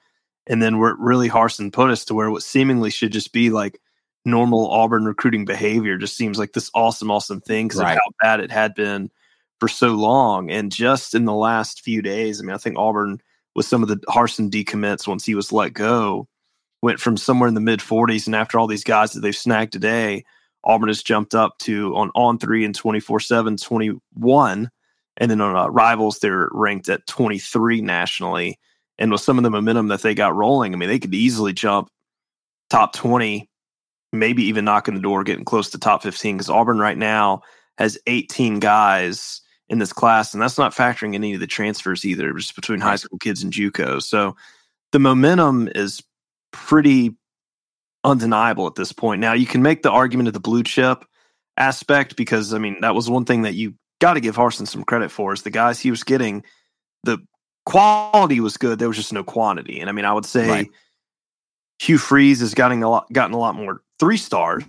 and 0.47 0.61
then 0.61 0.79
where 0.79 0.95
really 0.99 1.31
Harsin 1.31 1.73
put 1.73 1.91
us 1.91 2.05
to 2.07 2.15
where 2.15 2.31
what 2.31 2.43
seemingly 2.43 2.91
should 2.91 3.13
just 3.13 3.33
be 3.33 3.49
like 3.49 3.81
normal 4.27 4.71
Auburn 4.71 5.07
recruiting 5.07 5.47
behavior 5.47 5.97
just 5.97 6.17
seems 6.17 6.39
like 6.39 6.53
this 6.53 6.71
awesome, 6.75 7.11
awesome 7.11 7.41
thing 7.41 7.69
because 7.69 7.81
right. 7.81 7.93
of 7.93 7.99
how 7.99 8.11
bad 8.21 8.41
it 8.41 8.51
had 8.51 8.75
been 8.75 9.11
for 9.59 9.69
so 9.69 9.95
long. 9.95 10.51
And 10.51 10.71
just 10.71 11.15
in 11.15 11.25
the 11.25 11.33
last 11.33 11.81
few 11.81 12.03
days, 12.03 12.41
I 12.41 12.45
mean, 12.45 12.55
I 12.55 12.59
think 12.59 12.77
Auburn 12.77 13.23
with 13.55 13.67
some 13.67 13.83
of 13.83 13.89
the 13.89 13.97
Harsin 14.09 14.51
decommits 14.51 15.07
once 15.07 15.25
he 15.25 15.35
was 15.35 15.53
let 15.53 15.73
go 15.73 16.29
went 16.83 17.01
from 17.01 17.17
somewhere 17.17 17.49
in 17.49 17.55
the 17.55 17.61
mid 17.61 17.81
40s, 17.81 18.27
and 18.27 18.35
after 18.35 18.59
all 18.59 18.67
these 18.67 18.85
guys 18.85 19.13
that 19.13 19.21
they've 19.21 19.35
snagged 19.35 19.73
today, 19.73 20.25
Auburn 20.65 20.89
has 20.89 21.03
jumped 21.03 21.35
up 21.35 21.57
to 21.59 21.95
on 21.97 22.11
on 22.15 22.39
three 22.39 22.65
and 22.65 22.75
24 22.75 23.21
7, 23.21 23.57
21. 23.57 24.71
And 25.19 25.31
then 25.31 25.41
on 25.41 25.57
uh, 25.57 25.69
rivals, 25.69 26.19
they're 26.19 26.49
ranked 26.53 26.89
at 26.89 27.07
23 27.07 27.83
nationally. 27.83 28.59
And 28.99 29.11
with 29.11 29.21
some 29.21 29.39
of 29.39 29.45
the 29.45 29.51
momentum 29.51 29.89
that 29.89 30.03
they 30.03 30.15
got 30.15 30.35
rolling, 30.35 30.73
I 30.73 30.77
mean, 30.77 30.89
they 30.89 30.99
could 30.99 31.15
easily 31.15 31.53
jump 31.53 31.89
top 32.71 32.95
20 32.95 33.49
maybe 34.15 34.45
even 34.45 34.65
knocking 34.65 34.95
the 34.95 35.01
door, 35.01 35.25
getting 35.25 35.45
close 35.45 35.71
to 35.71 35.79
top 35.79 36.03
15. 36.03 36.37
Because 36.37 36.51
Auburn 36.51 36.79
right 36.79 36.97
now 36.97 37.43
has 37.79 37.99
18 38.07 38.59
guys 38.59 39.42
in 39.73 39.79
this 39.79 39.93
class, 39.93 40.35
and 40.35 40.43
that's 40.43 40.59
not 40.59 40.75
factoring 40.75 41.09
in 41.09 41.25
any 41.25 41.33
of 41.33 41.41
the 41.41 41.47
transfers 41.47 42.05
either, 42.05 42.33
just 42.35 42.55
between 42.55 42.79
high 42.79 42.97
school 42.97 43.19
kids 43.19 43.43
and 43.43 43.53
JUCO. 43.53 44.03
So 44.03 44.37
the 44.93 44.99
momentum 44.99 45.69
is 45.75 46.03
pretty 46.53 47.17
undeniable 48.05 48.67
at 48.67 48.75
this 48.75 48.93
point. 48.93 49.23
Now 49.23 49.33
you 49.33 49.47
can 49.47 49.63
make 49.63 49.83
the 49.83 49.91
argument 49.91 50.29
of 50.29 50.35
the 50.35 50.41
blue 50.41 50.63
chip 50.63 51.07
aspect 51.57 52.17
because 52.17 52.53
I 52.53 52.59
mean 52.59 52.83
that 52.83 52.95
was 52.95 53.09
one 53.09 53.25
thing 53.25 53.43
that 53.43 53.55
you 53.55 53.75
got 53.99 54.15
to 54.15 54.21
give 54.21 54.37
Harsin 54.37 54.69
some 54.69 54.85
credit 54.85 55.11
for 55.11 55.33
is 55.33 55.43
the 55.43 55.51
guys 55.51 55.81
he 55.81 55.91
was 55.91 56.05
getting 56.05 56.45
the 57.05 57.19
quality 57.65 58.41
was 58.41 58.59
good. 58.59 58.79
There 58.79 58.89
was 58.89 58.99
just 58.99 59.13
no 59.13 59.25
quantity, 59.25 59.81
and 59.81 59.89
I 59.89 59.93
mean 59.93 60.05
I 60.05 60.13
would 60.13 60.27
say 60.27 60.49
right. 60.49 60.71
Hugh 61.79 61.99
Freeze 61.99 62.41
has 62.41 62.53
gotten 62.53 62.83
a 62.83 62.91
lot 62.91 63.11
gotten 63.11 63.35
a 63.35 63.39
lot 63.39 63.55
more 63.55 63.81
three 63.99 64.19
stars 64.19 64.65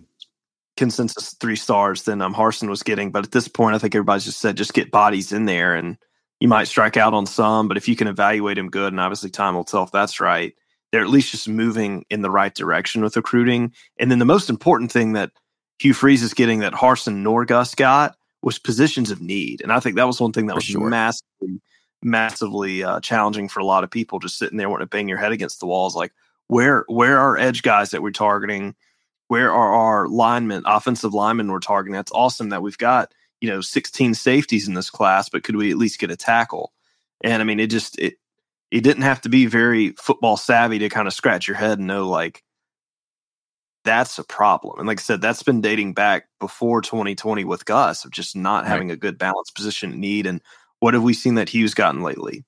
consensus 0.77 1.35
three 1.39 1.55
stars 1.55 2.03
than 2.03 2.21
um, 2.21 2.33
Harsin 2.33 2.69
was 2.69 2.83
getting. 2.83 3.11
But 3.11 3.25
at 3.25 3.31
this 3.31 3.47
point, 3.47 3.75
I 3.75 3.79
think 3.79 3.95
everybody's 3.95 4.25
just 4.25 4.39
said 4.39 4.57
just 4.57 4.73
get 4.73 4.91
bodies 4.91 5.31
in 5.31 5.45
there, 5.45 5.75
and 5.75 5.97
you 6.39 6.47
might 6.47 6.67
strike 6.67 6.97
out 6.97 7.13
on 7.13 7.25
some. 7.25 7.67
But 7.67 7.77
if 7.77 7.87
you 7.87 7.95
can 7.95 8.07
evaluate 8.07 8.57
them 8.57 8.69
good, 8.69 8.93
and 8.93 8.99
obviously 8.99 9.29
time 9.29 9.55
will 9.55 9.63
tell 9.63 9.83
if 9.83 9.91
that's 9.91 10.19
right, 10.19 10.53
they're 10.91 11.01
at 11.01 11.09
least 11.09 11.31
just 11.31 11.47
moving 11.47 12.05
in 12.09 12.21
the 12.21 12.31
right 12.31 12.53
direction 12.53 13.01
with 13.01 13.15
recruiting. 13.15 13.73
And 13.99 14.11
then 14.11 14.19
the 14.19 14.25
most 14.25 14.49
important 14.49 14.91
thing 14.91 15.13
that 15.13 15.31
Hugh 15.79 15.93
Freeze 15.93 16.23
is 16.23 16.33
getting 16.33 16.59
that 16.59 16.73
Harsin 16.73 17.17
nor 17.17 17.45
Gus 17.45 17.75
got 17.75 18.15
was 18.43 18.59
positions 18.59 19.09
of 19.09 19.21
need. 19.21 19.61
And 19.61 19.71
I 19.71 19.79
think 19.79 19.95
that 19.95 20.05
was 20.05 20.21
one 20.21 20.33
thing 20.33 20.47
that 20.47 20.53
for 20.53 20.57
was 20.57 20.65
sure. 20.65 20.89
massively, 20.89 21.61
massively 22.03 22.83
uh, 22.83 22.99
challenging 22.99 23.47
for 23.49 23.59
a 23.59 23.65
lot 23.65 23.83
of 23.83 23.89
people 23.89 24.19
just 24.19 24.37
sitting 24.37 24.57
there 24.57 24.69
wanting 24.69 24.85
to 24.85 24.89
bang 24.89 25.09
your 25.09 25.17
head 25.17 25.31
against 25.31 25.59
the 25.59 25.65
walls. 25.65 25.95
Like, 25.95 26.11
where 26.47 26.83
where 26.87 27.17
are 27.19 27.37
edge 27.37 27.63
guys 27.63 27.91
that 27.91 28.03
we're 28.03 28.11
targeting? 28.11 28.75
Where 29.27 29.51
are 29.51 29.73
our 29.73 30.07
linemen, 30.07 30.63
offensive 30.65 31.13
linemen 31.13 31.51
we're 31.51 31.59
targeting? 31.59 31.93
That's 31.93 32.11
awesome 32.11 32.49
that 32.49 32.61
we've 32.61 32.77
got, 32.77 33.13
you 33.41 33.49
know, 33.49 33.61
16 33.61 34.13
safeties 34.13 34.67
in 34.67 34.73
this 34.73 34.89
class, 34.89 35.29
but 35.29 35.43
could 35.43 35.55
we 35.55 35.71
at 35.71 35.77
least 35.77 35.99
get 35.99 36.11
a 36.11 36.17
tackle? 36.17 36.73
And 37.23 37.41
I 37.41 37.45
mean, 37.45 37.59
it 37.59 37.67
just 37.67 37.97
it 37.99 38.15
you 38.71 38.81
didn't 38.81 39.03
have 39.03 39.21
to 39.21 39.29
be 39.29 39.45
very 39.45 39.91
football 39.91 40.35
savvy 40.35 40.79
to 40.79 40.89
kind 40.89 41.07
of 41.07 41.13
scratch 41.13 41.47
your 41.47 41.57
head 41.57 41.77
and 41.77 41.87
know 41.87 42.09
like 42.09 42.43
that's 43.83 44.17
a 44.17 44.23
problem. 44.23 44.79
And 44.79 44.87
like 44.87 44.99
I 44.99 45.03
said, 45.03 45.21
that's 45.21 45.43
been 45.43 45.61
dating 45.61 45.93
back 45.93 46.27
before 46.39 46.81
2020 46.81 47.43
with 47.43 47.65
Gus 47.65 48.05
of 48.05 48.11
just 48.11 48.35
not 48.35 48.63
right. 48.63 48.69
having 48.69 48.91
a 48.91 48.95
good 48.95 49.17
balanced 49.17 49.55
position 49.55 49.99
need. 49.99 50.25
And 50.25 50.41
what 50.79 50.93
have 50.93 51.03
we 51.03 51.13
seen 51.13 51.35
that 51.35 51.49
Hugh's 51.49 51.73
gotten 51.73 52.01
lately? 52.01 52.45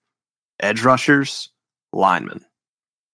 Edge 0.59 0.83
rushers, 0.83 1.49
linemen. 1.93 2.45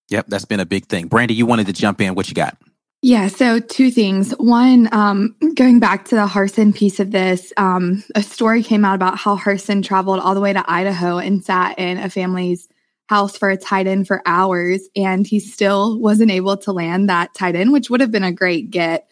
Yep, 0.08 0.26
that's 0.28 0.44
been 0.44 0.60
a 0.60 0.66
big 0.66 0.86
thing. 0.86 1.08
Brandie, 1.08 1.34
you 1.34 1.46
wanted 1.46 1.66
to 1.66 1.72
jump 1.72 2.00
in. 2.00 2.14
What 2.14 2.28
you 2.28 2.34
got? 2.34 2.56
Yeah, 3.04 3.26
so 3.26 3.58
two 3.58 3.90
things. 3.90 4.30
One, 4.38 4.88
um, 4.92 5.34
going 5.56 5.80
back 5.80 6.04
to 6.06 6.14
the 6.14 6.26
Harsin 6.26 6.72
piece 6.72 7.00
of 7.00 7.10
this, 7.10 7.52
um, 7.56 8.04
a 8.14 8.22
story 8.22 8.62
came 8.62 8.84
out 8.84 8.94
about 8.94 9.18
how 9.18 9.36
Harsin 9.36 9.82
traveled 9.82 10.20
all 10.20 10.36
the 10.36 10.40
way 10.40 10.52
to 10.52 10.64
Idaho 10.70 11.18
and 11.18 11.44
sat 11.44 11.76
in 11.80 11.98
a 11.98 12.08
family's 12.08 12.68
house 13.08 13.36
for 13.36 13.50
a 13.50 13.56
tight 13.56 13.88
end 13.88 14.06
for 14.06 14.22
hours 14.24 14.88
and 14.94 15.26
he 15.26 15.40
still 15.40 15.98
wasn't 15.98 16.30
able 16.30 16.56
to 16.58 16.72
land 16.72 17.08
that 17.08 17.34
tight 17.34 17.56
end, 17.56 17.72
which 17.72 17.90
would 17.90 18.00
have 18.00 18.12
been 18.12 18.22
a 18.22 18.30
great 18.30 18.70
get. 18.70 19.08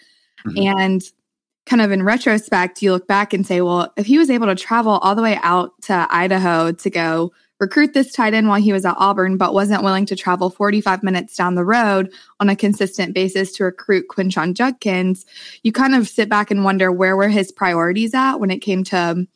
Mm-hmm. 0.46 0.78
And 0.78 1.02
kind 1.66 1.82
of 1.82 1.90
in 1.90 2.04
retrospect, 2.04 2.82
you 2.82 2.92
look 2.92 3.08
back 3.08 3.32
and 3.32 3.44
say, 3.44 3.60
well, 3.60 3.92
if 3.96 4.06
he 4.06 4.18
was 4.18 4.30
able 4.30 4.46
to 4.46 4.54
travel 4.54 4.92
all 4.98 5.16
the 5.16 5.22
way 5.22 5.38
out 5.42 5.72
to 5.82 6.06
Idaho 6.10 6.70
to 6.70 6.90
go 6.90 7.32
recruit 7.60 7.92
this 7.92 8.12
tight 8.12 8.34
end 8.34 8.48
while 8.48 8.60
he 8.60 8.72
was 8.72 8.84
at 8.84 8.96
Auburn, 8.98 9.36
but 9.36 9.54
wasn't 9.54 9.84
willing 9.84 10.06
to 10.06 10.16
travel 10.16 10.50
45 10.50 11.02
minutes 11.02 11.36
down 11.36 11.54
the 11.54 11.64
road 11.64 12.10
on 12.40 12.48
a 12.48 12.56
consistent 12.56 13.14
basis 13.14 13.52
to 13.52 13.64
recruit 13.64 14.08
Quinshon 14.08 14.54
Judkins, 14.54 15.26
you 15.62 15.70
kind 15.70 15.94
of 15.94 16.08
sit 16.08 16.28
back 16.28 16.50
and 16.50 16.64
wonder 16.64 16.90
where 16.90 17.16
were 17.16 17.28
his 17.28 17.52
priorities 17.52 18.14
at 18.14 18.36
when 18.36 18.50
it 18.50 18.58
came 18.58 18.82
to 18.84 19.26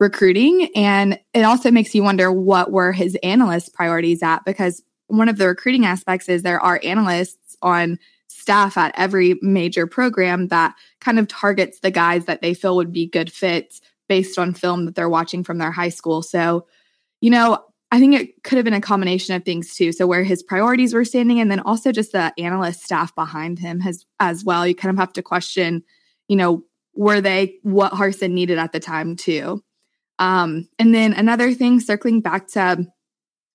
recruiting. 0.00 0.68
And 0.74 1.18
it 1.32 1.42
also 1.42 1.70
makes 1.70 1.94
you 1.94 2.02
wonder 2.02 2.32
what 2.32 2.72
were 2.72 2.90
his 2.92 3.16
analyst 3.22 3.72
priorities 3.72 4.22
at 4.22 4.44
because 4.44 4.82
one 5.06 5.28
of 5.28 5.38
the 5.38 5.46
recruiting 5.46 5.86
aspects 5.86 6.28
is 6.28 6.42
there 6.42 6.60
are 6.60 6.80
analysts 6.82 7.56
on 7.62 7.98
staff 8.28 8.76
at 8.76 8.94
every 8.96 9.38
major 9.42 9.86
program 9.86 10.48
that 10.48 10.74
kind 11.00 11.18
of 11.18 11.28
targets 11.28 11.80
the 11.80 11.90
guys 11.90 12.24
that 12.24 12.40
they 12.40 12.54
feel 12.54 12.76
would 12.76 12.92
be 12.92 13.06
good 13.06 13.30
fits 13.30 13.80
based 14.08 14.38
on 14.38 14.54
film 14.54 14.86
that 14.86 14.94
they're 14.94 15.08
watching 15.08 15.44
from 15.44 15.58
their 15.58 15.70
high 15.70 15.88
school. 15.88 16.22
So, 16.22 16.66
you 17.20 17.30
know, 17.30 17.64
I 17.92 17.98
think 17.98 18.14
it 18.14 18.42
could 18.44 18.56
have 18.56 18.64
been 18.64 18.74
a 18.74 18.80
combination 18.80 19.34
of 19.34 19.44
things 19.44 19.74
too. 19.74 19.92
So 19.92 20.06
where 20.06 20.22
his 20.22 20.42
priorities 20.42 20.94
were 20.94 21.04
standing, 21.04 21.40
and 21.40 21.50
then 21.50 21.60
also 21.60 21.92
just 21.92 22.12
the 22.12 22.32
analyst 22.38 22.84
staff 22.84 23.14
behind 23.14 23.58
him 23.58 23.80
has 23.80 24.04
as 24.20 24.44
well. 24.44 24.66
You 24.66 24.74
kind 24.74 24.92
of 24.94 24.98
have 24.98 25.12
to 25.14 25.22
question, 25.22 25.82
you 26.28 26.36
know, 26.36 26.64
were 26.94 27.20
they 27.20 27.56
what 27.62 27.92
Harsin 27.92 28.30
needed 28.32 28.58
at 28.58 28.72
the 28.72 28.80
time 28.80 29.16
too? 29.16 29.62
Um, 30.18 30.68
and 30.78 30.94
then 30.94 31.14
another 31.14 31.52
thing, 31.54 31.80
circling 31.80 32.20
back 32.20 32.48
to 32.48 32.86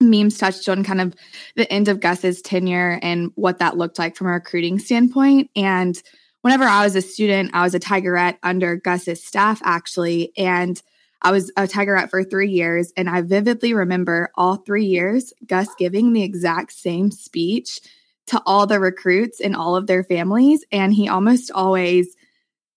memes 0.02 0.38
touched 0.38 0.68
on 0.68 0.84
kind 0.84 1.00
of 1.00 1.16
the 1.56 1.72
end 1.72 1.88
of 1.88 2.00
Gus's 2.00 2.42
tenure 2.42 3.00
and 3.02 3.32
what 3.36 3.60
that 3.60 3.78
looked 3.78 4.00
like 4.00 4.16
from 4.16 4.28
a 4.28 4.32
recruiting 4.32 4.80
standpoint. 4.80 5.50
And 5.56 6.02
whenever 6.42 6.66
I 6.66 6.84
was 6.84 6.96
a 6.96 7.02
student, 7.02 7.52
I 7.54 7.64
was 7.64 7.76
a 7.76 7.80
Tigerette 7.80 8.38
under 8.44 8.76
Gus's 8.76 9.24
staff 9.24 9.62
actually. 9.64 10.34
And 10.38 10.82
I 11.26 11.32
was 11.32 11.50
a 11.58 11.64
Tigerette 11.64 12.12
for 12.12 12.24
three 12.24 12.52
years. 12.52 12.94
And 12.96 13.10
I 13.10 13.22
vividly 13.22 13.74
remember 13.74 14.30
all 14.36 14.58
three 14.58 14.86
years, 14.86 15.34
Gus 15.48 15.68
giving 15.76 16.14
the 16.14 16.22
exact 16.22 16.72
same 16.72 17.10
speech 17.10 17.80
to 18.28 18.40
all 18.46 18.68
the 18.68 18.80
recruits 18.80 19.42
and 19.42 19.56
all 19.56 19.76
of 19.76 19.88
their 19.88 20.04
families. 20.04 20.64
And 20.72 20.94
he 20.94 21.10
almost 21.10 21.50
always 21.50 22.16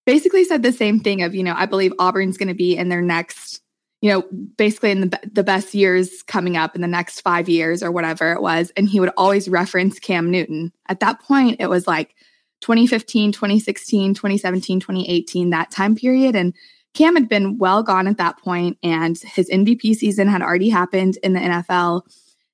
basically 0.07 0.45
said 0.45 0.63
the 0.63 0.71
same 0.71 0.99
thing 0.99 1.21
of, 1.21 1.35
you 1.35 1.43
know, 1.43 1.53
I 1.55 1.67
believe 1.67 1.93
Auburn's 1.99 2.37
going 2.37 2.47
to 2.47 2.55
be 2.55 2.75
in 2.75 2.89
their 2.89 3.03
next 3.03 3.61
you 4.01 4.09
know, 4.09 4.23
basically 4.57 4.91
in 4.91 5.01
the, 5.01 5.19
the 5.33 5.43
best 5.43 5.73
years 5.73 6.23
coming 6.23 6.55
up 6.55 6.73
in 6.73 6.79
the 6.79 6.87
next 6.87 7.19
five 7.19 7.49
years 7.49 7.83
or 7.83 7.91
whatever 7.91 8.31
it 8.31 8.41
was. 8.41 8.71
And 8.77 8.87
he 8.87 9.01
would 9.01 9.11
always 9.17 9.49
reference 9.49 9.99
Cam 9.99 10.31
Newton. 10.31 10.71
At 10.87 11.01
that 11.01 11.21
point, 11.21 11.57
it 11.59 11.67
was 11.67 11.85
like 11.85 12.15
2015, 12.61 13.33
2016, 13.33 14.13
2017, 14.13 14.79
2018, 14.79 15.49
that 15.49 15.69
time 15.69 15.95
period. 15.95 16.33
And 16.33 16.53
Cam 16.93 17.15
had 17.15 17.29
been 17.29 17.57
well 17.57 17.83
gone 17.83 18.07
at 18.07 18.17
that 18.17 18.39
point, 18.39 18.77
and 18.83 19.17
his 19.17 19.49
MVP 19.49 19.95
season 19.95 20.27
had 20.27 20.41
already 20.41 20.69
happened 20.69 21.17
in 21.23 21.33
the 21.33 21.39
NFL. 21.39 22.01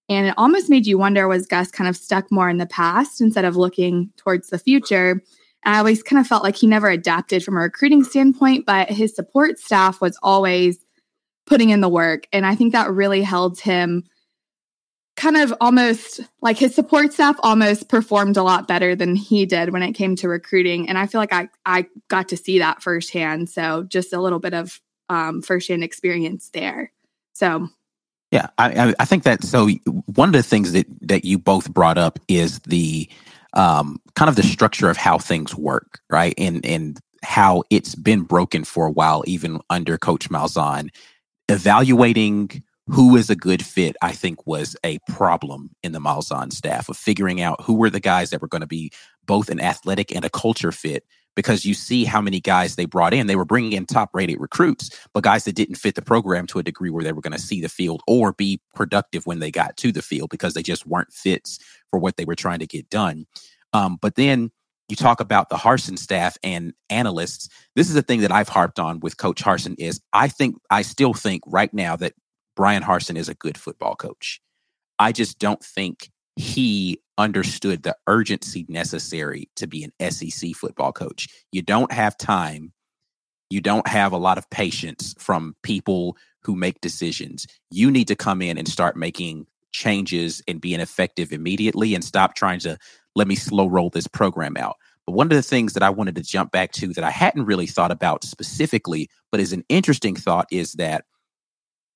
And 0.08 0.28
it 0.28 0.36
almost 0.38 0.70
made 0.70 0.86
you 0.86 0.98
wonder 0.98 1.28
was 1.28 1.48
Gus 1.48 1.72
kind 1.72 1.90
of 1.90 1.98
stuck 1.98 2.32
more 2.32 2.50
in 2.50 2.58
the 2.58 2.68
past 2.68 3.22
instead 3.22 3.46
of 3.46 3.56
looking 3.56 4.12
towards 4.18 4.50
the 4.50 4.60
future? 4.60 5.22
And 5.64 5.76
I 5.76 5.80
always 5.80 6.04
kind 6.04 6.20
of 6.20 6.28
felt 6.28 6.44
like 6.44 6.56
he 6.56 6.68
never 6.68 6.90
adapted 6.90 7.44
from 7.44 7.58
a 7.58 7.62
recruiting 7.62 8.04
standpoint, 8.04 8.66
but 8.68 8.90
his 8.90 9.16
support 9.16 9.58
staff 9.58 10.00
was 10.02 10.18
always 10.22 10.86
putting 11.48 11.72
in 11.72 11.82
the 11.82 11.90
work. 11.90 12.28
And 12.32 12.46
I 12.46 12.56
think 12.56 12.72
that 12.74 12.92
really 12.92 13.22
held 13.22 13.60
him 13.60 14.04
kind 15.16 15.38
of 15.38 15.54
almost 15.62 16.22
like 16.42 16.58
his 16.58 16.76
support 16.76 17.14
staff 17.14 17.38
almost 17.40 17.88
performed 17.88 18.38
a 18.38 18.44
lot 18.44 18.68
better 18.68 18.96
than 18.96 19.16
he 19.16 19.46
did 19.46 19.72
when 19.72 19.82
it 19.82 19.94
came 19.94 20.16
to 20.18 20.28
recruiting. 20.28 20.90
And 20.90 20.98
I 20.98 21.08
feel 21.08 21.22
like 21.22 21.34
I, 21.34 21.50
I 21.66 21.88
got 22.10 22.30
to 22.30 22.38
see 22.38 22.60
that 22.60 22.84
firsthand. 22.84 23.50
So 23.50 23.84
just 23.84 24.12
a 24.12 24.20
little 24.20 24.40
bit 24.40 24.54
of 24.54 24.82
um, 25.10 25.42
firsthand 25.42 25.84
experience 25.84 26.50
there. 26.54 26.92
So 27.34 27.70
yeah, 28.32 28.48
I, 28.58 28.94
I 29.00 29.06
think 29.06 29.24
that 29.24 29.44
so 29.44 29.70
one 30.16 30.30
of 30.30 30.34
the 30.34 30.44
things 30.44 30.74
that 30.74 30.88
that 31.02 31.24
you 31.24 31.38
both 31.38 31.74
brought 31.74 31.98
up 31.98 32.20
is 32.28 32.60
the 32.60 33.08
um, 33.54 34.02
kind 34.16 34.28
of 34.28 34.36
the 34.36 34.44
structure 34.44 34.90
of 34.90 34.98
how 34.98 35.18
things 35.18 35.56
work, 35.56 36.02
right? 36.10 36.34
And 36.38 36.66
and 36.66 37.00
how 37.24 37.64
it's 37.70 37.96
been 37.96 38.22
broken 38.22 38.66
for 38.66 38.88
a 38.88 38.92
while, 38.92 39.24
even 39.26 39.62
under 39.70 39.98
Coach 39.98 40.30
Malzahn 40.30 40.90
evaluating 41.48 42.64
who 42.88 43.16
is 43.16 43.30
a 43.30 43.36
good 43.36 43.64
fit, 43.64 43.96
I 44.02 44.12
think 44.12 44.46
was 44.46 44.76
a 44.84 45.00
problem 45.08 45.72
in 45.82 45.92
the 45.92 46.00
Malzahn 46.00 46.54
staff 46.54 46.88
of 46.88 46.98
figuring 46.98 47.42
out 47.42 47.62
who 47.64 47.74
were 47.74 47.90
the 47.90 48.00
guys 48.00 48.30
that 48.30 48.42
were 48.42 48.48
going 48.48 48.62
to 48.62 48.68
be 48.68 48.92
both 49.26 49.50
an 49.50 49.60
athletic 49.60 50.16
and 50.16 50.24
a 50.24 50.30
culture 50.30 50.72
fit. 50.72 51.04
Because 51.36 51.66
you 51.66 51.74
see 51.74 52.06
how 52.06 52.22
many 52.22 52.40
guys 52.40 52.78
they 52.78 52.86
brought 52.86 53.14
in. 53.14 53.28
They 53.28 53.36
were 53.36 53.44
bringing 53.44 53.74
in 53.74 53.86
top 53.86 54.12
rated 54.14 54.40
recruits, 54.40 54.90
but 55.14 55.26
guys 55.26 55.44
that 55.44 55.56
didn't 55.56 55.76
fit 55.76 55.96
the 55.96 56.02
program 56.02 56.48
to 56.48 56.60
a 56.60 56.64
degree 56.64 56.90
where 56.90 57.04
they 57.04 57.12
were 57.12 57.20
going 57.20 57.34
to 57.34 57.40
see 57.40 57.60
the 57.60 57.68
field 57.68 58.02
or 58.08 58.32
be 58.32 58.62
productive 58.74 59.26
when 59.26 59.40
they 59.40 59.52
got 59.52 59.76
to 59.78 59.92
the 59.92 60.02
field 60.02 60.30
because 60.30 60.54
they 60.54 60.64
just 60.64 60.88
weren't 60.88 61.12
fits 61.12 61.60
for 61.92 62.00
what 62.00 62.16
they 62.16 62.24
were 62.24 62.36
trying 62.36 62.60
to 62.60 62.66
get 62.66 62.90
done. 62.90 63.26
Um, 63.74 63.98
but 64.02 64.16
then 64.16 64.50
you 64.88 64.96
talk 64.96 65.20
about 65.20 65.50
the 65.50 65.58
Harsin 65.58 65.98
staff 65.98 66.38
and 66.44 66.74
analysts. 66.90 67.50
This 67.76 67.90
is 67.90 67.96
the 67.96 68.02
thing 68.02 68.22
that 68.22 68.32
I've 68.32 68.48
harped 68.48 68.80
on 68.80 69.00
with 69.00 69.18
Coach 69.18 69.44
Harsin 69.44 69.76
is 69.78 70.00
I 70.14 70.28
think 70.28 70.56
I 70.70 70.84
still 70.84 71.14
think 71.14 71.44
right 71.48 71.74
now 71.74 71.96
that 71.98 72.14
Bryan 72.56 72.84
Harsin 72.84 73.18
is 73.18 73.30
a 73.30 73.36
good 73.36 73.58
football 73.58 73.96
coach. 73.96 74.42
I 75.00 75.12
just 75.12 75.40
don't 75.40 75.64
think 75.64 76.10
he 76.36 77.02
understood 77.18 77.84
the 77.84 77.96
urgency 78.08 78.66
necessary 78.68 79.50
to 79.56 79.68
be 79.68 79.84
an 79.84 80.12
SEC 80.12 80.54
football 80.56 80.92
coach. 80.92 81.28
You 81.52 81.62
don't 81.62 81.92
have 81.92 82.18
time. 82.18 82.74
You 83.50 83.62
don't 83.62 83.88
have 83.88 84.12
a 84.12 84.18
lot 84.18 84.38
of 84.38 84.50
patience 84.50 85.16
from 85.18 85.56
people 85.64 86.18
who 86.44 86.56
make 86.56 86.82
decisions. 86.82 87.48
You 87.72 87.90
need 87.92 88.08
to 88.08 88.16
come 88.16 88.42
in 88.42 88.58
and 88.58 88.68
start 88.68 88.98
making 88.98 89.48
changes 89.72 90.42
and 90.48 90.62
being 90.62 90.80
effective 90.80 91.32
immediately 91.32 91.94
and 91.96 92.04
stop 92.04 92.36
trying 92.36 92.60
to 92.60 92.78
let 93.16 93.28
me 93.28 93.36
slow 93.36 93.68
roll 93.68 93.90
this 93.90 94.08
program 94.08 94.58
out. 94.58 94.76
But 95.06 95.14
one 95.14 95.28
of 95.28 95.36
the 95.36 95.44
things 95.44 95.74
that 95.74 95.84
I 95.84 95.90
wanted 95.90 96.16
to 96.16 96.24
jump 96.24 96.52
back 96.52 96.72
to 96.74 96.94
that 96.94 97.04
I 97.04 97.12
hadn't 97.12 97.46
really 97.46 97.68
thought 97.68 97.92
about 97.92 98.24
specifically, 98.24 99.10
but 99.32 99.40
is 99.40 99.54
an 99.54 99.64
interesting 99.70 100.16
thought 100.16 100.48
is 100.52 100.74
that, 100.74 101.06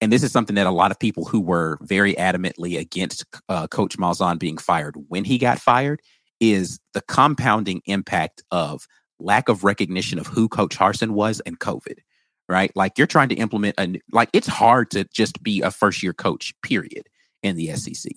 and 0.02 0.12
this 0.12 0.24
is 0.24 0.32
something 0.32 0.56
that 0.56 0.68
a 0.68 0.72
lot 0.72 0.92
of 0.92 1.00
people 1.00 1.26
who 1.26 1.42
were 1.42 1.78
very 1.82 2.14
adamantly 2.16 2.80
against 2.80 3.26
uh, 3.50 3.68
Coach 3.68 3.98
Malzahn 3.98 4.40
being 4.40 4.58
fired 4.58 4.96
when 5.08 5.26
he 5.26 5.38
got 5.38 5.60
fired, 5.60 6.02
is 6.40 6.80
the 6.94 7.02
compounding 7.02 7.82
impact 7.86 8.44
of 8.52 8.88
lack 9.20 9.50
of 9.50 9.64
recognition 9.64 10.20
of 10.20 10.28
who 10.28 10.48
Coach 10.48 10.78
Harsin 10.78 11.12
was 11.12 11.42
and 11.42 11.60
COVID, 11.60 12.00
right? 12.48 12.72
Like 12.76 12.98
you're 12.98 13.08
trying 13.08 13.30
to 13.30 13.36
implement 13.36 13.76
a, 13.78 14.00
like 14.12 14.30
it's 14.34 14.48
hard 14.48 14.92
to 14.92 15.06
just 15.14 15.44
be 15.44 15.62
a 15.62 15.72
first 15.72 16.02
year 16.02 16.14
coach, 16.14 16.54
period, 16.64 17.08
in 17.44 17.56
the 17.56 17.76
SEC. 17.76 18.12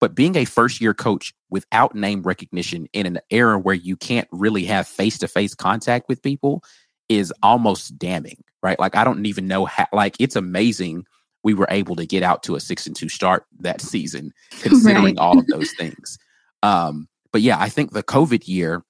But 0.00 0.14
being 0.14 0.36
a 0.36 0.44
first 0.44 0.80
year 0.80 0.94
coach 0.94 1.32
without 1.50 1.94
name 1.94 2.22
recognition 2.22 2.86
in 2.92 3.06
an 3.06 3.18
era 3.30 3.58
where 3.58 3.74
you 3.74 3.96
can't 3.96 4.28
really 4.30 4.64
have 4.64 4.86
face 4.86 5.18
to 5.18 5.28
face 5.28 5.54
contact 5.54 6.08
with 6.08 6.22
people 6.22 6.62
is 7.08 7.32
almost 7.42 7.98
damning, 7.98 8.42
right? 8.62 8.78
Like 8.78 8.96
I 8.96 9.04
don't 9.04 9.26
even 9.26 9.48
know 9.48 9.64
how, 9.64 9.86
like 9.92 10.16
it's 10.20 10.36
amazing 10.36 11.06
we 11.44 11.54
were 11.54 11.68
able 11.70 11.94
to 11.96 12.06
get 12.06 12.22
out 12.22 12.42
to 12.42 12.56
a 12.56 12.60
six 12.60 12.86
and 12.86 12.96
two 12.96 13.08
start 13.08 13.44
that 13.60 13.80
season, 13.80 14.32
considering 14.62 15.16
right. 15.16 15.18
all 15.18 15.38
of 15.38 15.46
those 15.48 15.70
things. 15.72 16.18
Um, 16.62 17.08
but 17.32 17.42
yeah, 17.42 17.60
I 17.60 17.68
think 17.68 17.92
the 17.92 18.02
COVID 18.02 18.48
year 18.48 18.82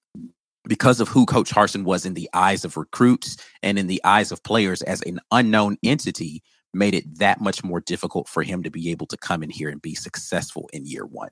because 0.66 1.00
of 1.00 1.08
who 1.08 1.26
Coach 1.26 1.50
Harsin 1.50 1.84
was 1.84 2.06
in 2.06 2.14
the 2.14 2.30
eyes 2.32 2.64
of 2.64 2.76
recruits 2.76 3.36
and 3.62 3.78
in 3.78 3.86
the 3.86 4.00
eyes 4.02 4.32
of 4.32 4.42
players 4.42 4.80
as 4.82 5.02
an 5.02 5.20
unknown 5.30 5.76
entity, 5.84 6.42
made 6.72 6.94
it 6.94 7.18
that 7.18 7.40
much 7.40 7.62
more 7.62 7.80
difficult 7.80 8.28
for 8.28 8.42
him 8.42 8.62
to 8.62 8.70
be 8.70 8.90
able 8.90 9.06
to 9.06 9.16
come 9.16 9.42
in 9.42 9.50
here 9.50 9.68
and 9.68 9.82
be 9.82 9.94
successful 9.94 10.68
in 10.72 10.86
year 10.86 11.04
one. 11.04 11.28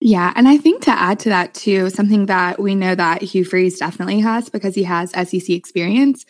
Yeah, 0.00 0.32
and 0.36 0.48
I 0.48 0.58
think 0.58 0.82
to 0.84 0.90
add 0.90 1.18
to 1.20 1.28
that 1.28 1.54
too, 1.54 1.88
something 1.88 2.26
that 2.26 2.60
we 2.60 2.74
know 2.74 2.94
that 2.94 3.22
Hugh 3.22 3.44
Freeze 3.44 3.78
definitely 3.78 4.20
has 4.20 4.48
because 4.48 4.74
he 4.74 4.82
has 4.82 5.10
SEC 5.10 5.50
experience 5.50 6.26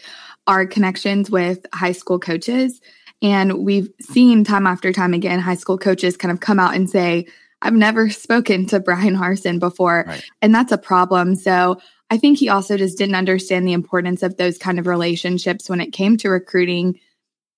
are 0.47 0.67
connections 0.67 1.31
with 1.31 1.67
high 1.73 1.93
school 1.93 2.19
coaches. 2.19 2.81
And 3.23 3.64
we've 3.64 3.88
seen 4.00 4.44
time 4.44 4.66
after 4.66 4.92
time 4.92 5.14
again 5.14 5.40
high 5.40 5.54
school 5.54 5.78
coaches 5.78 6.16
kind 6.16 6.33
of 6.33 6.40
come 6.40 6.61
out 6.61 6.75
and 6.75 6.88
say, 6.88 7.26
I've 7.62 7.75
never 7.75 8.11
spoken 8.11 8.66
to 8.66 8.80
Bryan 8.80 9.16
Harsin 9.16 9.59
before. 9.59 10.04
Right. 10.06 10.25
And 10.42 10.54
that's 10.54 10.73
a 10.73 10.78
problem. 10.78 11.35
So 11.35 11.80
I 12.11 12.18
think 12.18 12.38
he 12.38 12.49
also 12.50 12.76
just 12.76 12.99
didn't 12.99 13.14
understand 13.14 13.66
the 13.66 13.73
importance 13.73 14.23
of 14.23 14.37
those 14.37 14.59
kind 14.59 14.78
of 14.78 14.87
relationships 14.87 15.68
when 15.68 15.80
it 15.80 15.92
came 15.92 16.18
to 16.18 16.28
recruiting. 16.28 17.00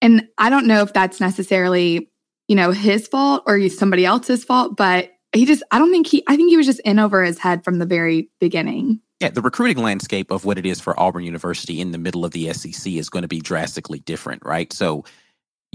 And 0.00 0.28
I 0.38 0.48
don't 0.48 0.66
know 0.66 0.82
if 0.82 0.92
that's 0.92 1.20
necessarily, 1.20 2.08
you 2.46 2.54
know, 2.54 2.70
his 2.70 3.08
fault 3.08 3.42
or 3.46 3.68
somebody 3.68 4.06
else's 4.06 4.44
fault, 4.44 4.76
but 4.76 5.10
he 5.32 5.44
just, 5.44 5.64
I 5.72 5.78
don't 5.78 5.90
think 5.90 6.06
he, 6.06 6.22
I 6.28 6.36
think 6.36 6.50
he 6.50 6.56
was 6.56 6.66
just 6.66 6.80
in 6.80 7.00
over 7.00 7.24
his 7.24 7.38
head 7.38 7.64
from 7.64 7.78
the 7.78 7.86
very 7.86 8.30
beginning. 8.38 9.00
Yeah, 9.20 9.30
the 9.30 9.42
recruiting 9.42 9.82
landscape 9.82 10.30
of 10.30 10.44
what 10.44 10.58
it 10.58 10.66
is 10.66 10.80
for 10.80 10.98
Auburn 11.00 11.24
University 11.24 11.80
in 11.80 11.90
the 11.90 11.98
middle 11.98 12.24
of 12.24 12.32
the 12.32 12.52
SEC 12.52 12.92
is 12.92 13.08
going 13.08 13.22
to 13.22 13.28
be 13.28 13.40
drastically 13.40 13.98
different, 14.00 14.44
right? 14.44 14.72
So 14.72 15.04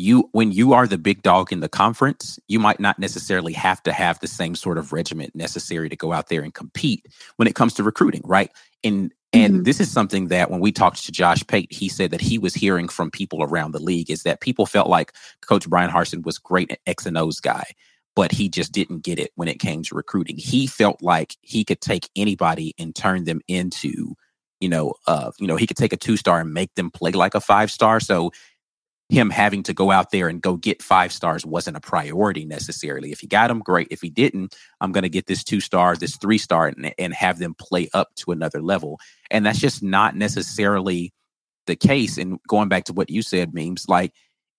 you 0.01 0.29
when 0.31 0.51
you 0.51 0.73
are 0.73 0.87
the 0.87 0.97
big 0.97 1.21
dog 1.21 1.53
in 1.53 1.59
the 1.59 1.69
conference, 1.69 2.39
you 2.47 2.59
might 2.59 2.79
not 2.79 2.99
necessarily 2.99 3.53
have 3.53 3.81
to 3.83 3.93
have 3.93 4.19
the 4.19 4.27
same 4.27 4.55
sort 4.55 4.77
of 4.77 4.91
regiment 4.91 5.35
necessary 5.35 5.87
to 5.89 5.95
go 5.95 6.11
out 6.11 6.29
there 6.29 6.41
and 6.41 6.53
compete 6.53 7.05
when 7.37 7.47
it 7.47 7.55
comes 7.55 7.73
to 7.75 7.83
recruiting, 7.83 8.21
right? 8.25 8.51
And 8.83 9.13
and 9.33 9.53
mm-hmm. 9.53 9.63
this 9.63 9.79
is 9.79 9.89
something 9.89 10.27
that 10.27 10.51
when 10.51 10.59
we 10.59 10.71
talked 10.71 11.05
to 11.05 11.11
Josh 11.11 11.45
Pate, 11.47 11.71
he 11.71 11.87
said 11.87 12.11
that 12.11 12.19
he 12.21 12.37
was 12.37 12.53
hearing 12.53 12.89
from 12.89 13.11
people 13.11 13.41
around 13.43 13.71
the 13.71 13.79
league 13.79 14.09
is 14.09 14.23
that 14.23 14.41
people 14.41 14.65
felt 14.65 14.89
like 14.89 15.13
Coach 15.41 15.69
Bryan 15.69 15.89
Harsin 15.89 16.25
was 16.25 16.37
great 16.37 16.71
at 16.71 16.79
X 16.85 17.05
and 17.05 17.17
O's 17.17 17.39
guy, 17.39 17.63
but 18.15 18.31
he 18.31 18.49
just 18.49 18.73
didn't 18.73 19.03
get 19.03 19.19
it 19.19 19.31
when 19.35 19.47
it 19.47 19.59
came 19.59 19.83
to 19.83 19.95
recruiting. 19.95 20.35
He 20.37 20.67
felt 20.67 21.01
like 21.01 21.35
he 21.41 21.63
could 21.63 21.79
take 21.79 22.09
anybody 22.15 22.73
and 22.77 22.93
turn 22.93 23.23
them 23.23 23.39
into, 23.47 24.15
you 24.59 24.67
know, 24.67 24.95
uh, 25.07 25.31
you 25.39 25.47
know, 25.47 25.55
he 25.55 25.67
could 25.67 25.77
take 25.77 25.93
a 25.93 25.97
two 25.97 26.17
star 26.17 26.41
and 26.41 26.53
make 26.53 26.75
them 26.75 26.91
play 26.91 27.11
like 27.11 27.35
a 27.35 27.39
five 27.39 27.71
star. 27.71 28.01
So 28.01 28.31
him 29.11 29.29
having 29.29 29.61
to 29.63 29.73
go 29.73 29.91
out 29.91 30.11
there 30.11 30.29
and 30.29 30.41
go 30.41 30.55
get 30.55 30.81
five 30.81 31.11
stars 31.11 31.45
wasn't 31.45 31.75
a 31.75 31.81
priority 31.81 32.45
necessarily. 32.45 33.11
If 33.11 33.19
he 33.19 33.27
got 33.27 33.49
them, 33.49 33.59
great. 33.59 33.89
If 33.91 34.01
he 34.01 34.09
didn't, 34.09 34.55
I'm 34.79 34.93
going 34.93 35.03
to 35.03 35.09
get 35.09 35.27
this 35.27 35.43
two 35.43 35.59
star, 35.59 35.97
this 35.97 36.15
three 36.15 36.37
star, 36.37 36.67
and, 36.67 36.93
and 36.97 37.13
have 37.13 37.37
them 37.37 37.53
play 37.53 37.89
up 37.93 38.15
to 38.15 38.31
another 38.31 38.61
level. 38.61 38.99
And 39.29 39.45
that's 39.45 39.59
just 39.59 39.83
not 39.83 40.15
necessarily 40.15 41.13
the 41.67 41.75
case. 41.75 42.17
And 42.17 42.39
going 42.47 42.69
back 42.69 42.85
to 42.85 42.93
what 42.93 43.09
you 43.09 43.21
said, 43.21 43.53
memes, 43.53 43.89
like 43.89 44.13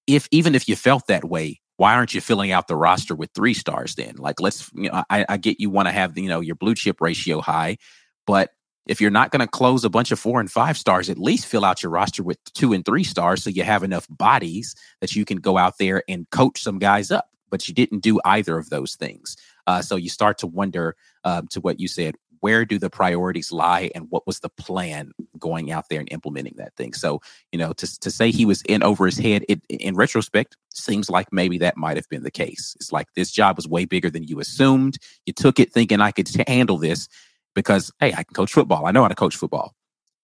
if 0.06 0.28
even 0.30 0.54
if 0.54 0.68
you 0.68 0.76
felt 0.76 1.06
that 1.06 1.24
way, 1.24 1.60
why 1.78 1.94
aren't 1.94 2.12
you 2.12 2.20
filling 2.20 2.52
out 2.52 2.68
the 2.68 2.76
roster 2.76 3.14
with 3.14 3.30
three 3.34 3.54
stars 3.54 3.94
then? 3.94 4.16
Like, 4.18 4.38
let's, 4.38 4.70
you 4.74 4.90
know, 4.90 5.02
I, 5.08 5.24
I 5.28 5.36
get 5.38 5.60
you 5.60 5.70
want 5.70 5.88
to 5.88 5.92
have, 5.92 6.16
you 6.18 6.28
know, 6.28 6.40
your 6.40 6.56
blue 6.56 6.74
chip 6.74 7.00
ratio 7.00 7.40
high, 7.40 7.78
but 8.26 8.50
if 8.86 9.00
you're 9.00 9.10
not 9.10 9.30
going 9.30 9.40
to 9.40 9.46
close 9.46 9.84
a 9.84 9.90
bunch 9.90 10.10
of 10.10 10.18
four 10.18 10.40
and 10.40 10.50
five 10.50 10.76
stars, 10.76 11.08
at 11.08 11.18
least 11.18 11.46
fill 11.46 11.64
out 11.64 11.82
your 11.82 11.92
roster 11.92 12.22
with 12.22 12.38
two 12.54 12.72
and 12.72 12.84
three 12.84 13.04
stars 13.04 13.42
so 13.42 13.50
you 13.50 13.62
have 13.62 13.82
enough 13.82 14.06
bodies 14.10 14.74
that 15.00 15.14
you 15.14 15.24
can 15.24 15.38
go 15.38 15.56
out 15.56 15.78
there 15.78 16.02
and 16.08 16.28
coach 16.30 16.62
some 16.62 16.78
guys 16.78 17.10
up. 17.10 17.28
But 17.50 17.68
you 17.68 17.74
didn't 17.74 18.00
do 18.00 18.18
either 18.24 18.58
of 18.58 18.70
those 18.70 18.94
things. 18.94 19.36
Uh, 19.66 19.82
so 19.82 19.96
you 19.96 20.08
start 20.08 20.38
to 20.38 20.46
wonder, 20.46 20.96
uh, 21.22 21.42
to 21.50 21.60
what 21.60 21.78
you 21.78 21.86
said, 21.86 22.16
where 22.40 22.64
do 22.64 22.76
the 22.76 22.90
priorities 22.90 23.52
lie 23.52 23.88
and 23.94 24.10
what 24.10 24.26
was 24.26 24.40
the 24.40 24.48
plan 24.48 25.12
going 25.38 25.70
out 25.70 25.88
there 25.88 26.00
and 26.00 26.10
implementing 26.10 26.54
that 26.56 26.74
thing? 26.74 26.92
So, 26.92 27.20
you 27.52 27.58
know, 27.58 27.72
to, 27.74 28.00
to 28.00 28.10
say 28.10 28.32
he 28.32 28.44
was 28.44 28.62
in 28.62 28.82
over 28.82 29.06
his 29.06 29.16
head, 29.16 29.44
it 29.48 29.62
in 29.68 29.94
retrospect 29.94 30.56
seems 30.74 31.08
like 31.08 31.32
maybe 31.32 31.56
that 31.58 31.76
might 31.76 31.96
have 31.96 32.08
been 32.08 32.24
the 32.24 32.32
case. 32.32 32.74
It's 32.80 32.90
like 32.90 33.06
this 33.14 33.30
job 33.30 33.56
was 33.56 33.68
way 33.68 33.84
bigger 33.84 34.10
than 34.10 34.24
you 34.24 34.40
assumed. 34.40 34.98
You 35.24 35.32
took 35.32 35.60
it 35.60 35.72
thinking 35.72 36.00
I 36.00 36.10
could 36.10 36.28
handle 36.48 36.78
this 36.78 37.08
because 37.54 37.92
hey, 38.00 38.12
I 38.12 38.22
can 38.22 38.34
coach 38.34 38.52
football. 38.52 38.86
I 38.86 38.90
know 38.90 39.02
how 39.02 39.08
to 39.08 39.14
coach 39.14 39.36
football, 39.36 39.74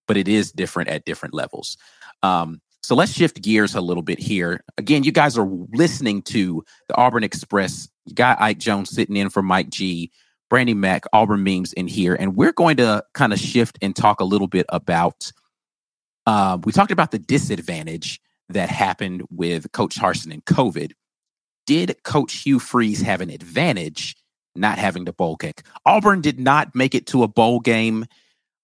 but 0.06 0.16
it 0.16 0.28
is 0.28 0.52
different 0.52 0.88
at 0.88 1.04
different 1.04 1.34
levels. 1.34 1.76
Um, 2.22 2.60
so 2.82 2.94
let's 2.94 3.12
shift 3.12 3.42
gears 3.42 3.74
a 3.74 3.80
little 3.80 4.02
bit 4.02 4.18
here. 4.18 4.64
Again, 4.78 5.04
you 5.04 5.12
guys 5.12 5.36
are 5.36 5.48
listening 5.72 6.22
to 6.22 6.64
the 6.88 6.96
Auburn 6.96 7.24
Express. 7.24 7.88
You 8.06 8.14
got 8.14 8.40
Ike 8.40 8.58
Jones 8.58 8.90
sitting 8.90 9.16
in 9.16 9.30
for 9.30 9.42
Mike 9.42 9.70
G, 9.70 10.10
Brandie 10.48 10.74
Mac, 10.74 11.04
Auburn 11.12 11.42
Memes 11.42 11.72
in 11.72 11.86
here, 11.88 12.14
and 12.14 12.36
we're 12.36 12.52
going 12.52 12.76
to 12.78 13.04
kind 13.14 13.32
of 13.32 13.38
shift 13.38 13.78
and 13.82 13.94
talk 13.94 14.20
a 14.20 14.24
little 14.24 14.46
bit 14.46 14.66
about. 14.68 15.32
Uh, 16.26 16.58
we 16.64 16.72
talked 16.72 16.92
about 16.92 17.10
the 17.10 17.18
disadvantage 17.18 18.20
that 18.48 18.70
happened 18.70 19.22
with 19.30 19.70
Coach 19.72 19.96
Harsin 19.96 20.32
and 20.32 20.44
COVID. 20.44 20.92
Did 21.66 21.96
Coach 22.04 22.34
Hugh 22.34 22.58
Freeze 22.58 23.02
have 23.02 23.20
an 23.20 23.30
advantage 23.30 24.16
not 24.58 24.78
having 24.78 25.04
the 25.04 25.12
bowl 25.12 25.36
kick. 25.36 25.62
Auburn 25.86 26.20
did 26.20 26.38
not 26.38 26.74
make 26.74 26.94
it 26.94 27.06
to 27.08 27.22
a 27.22 27.28
bowl 27.28 27.60
game. 27.60 28.06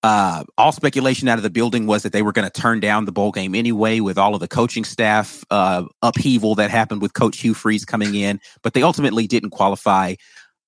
Uh, 0.03 0.45
all 0.59 0.73
speculation 0.73 1.29
out 1.29 1.39
of 1.39 1.43
the 1.43 1.51
building 1.51 1.87
was 1.87 2.03
that 2.03 2.13
they 2.13 2.21
were 2.21 2.33
going 2.33 2.49
to 2.49 2.61
turn 2.61 2.79
down 2.79 3.07
the 3.07 3.13
bowl 3.13 3.33
game 3.33 3.55
anyway, 3.55 4.01
with 4.01 4.19
all 4.19 4.35
of 4.35 4.41
the 4.41 4.49
coaching 4.49 4.85
staff 4.85 5.43
uh, 5.51 5.85
upheaval 6.03 6.55
that 6.55 6.71
happened 6.71 7.01
with 7.01 7.15
Coach 7.15 7.39
Hugh 7.41 7.55
Freeze 7.55 7.87
coming 7.87 8.15
in. 8.15 8.39
But 8.63 8.75
they 8.75 8.83
ultimately 8.83 9.27
didn't 9.27 9.51
qualify, 9.51 10.17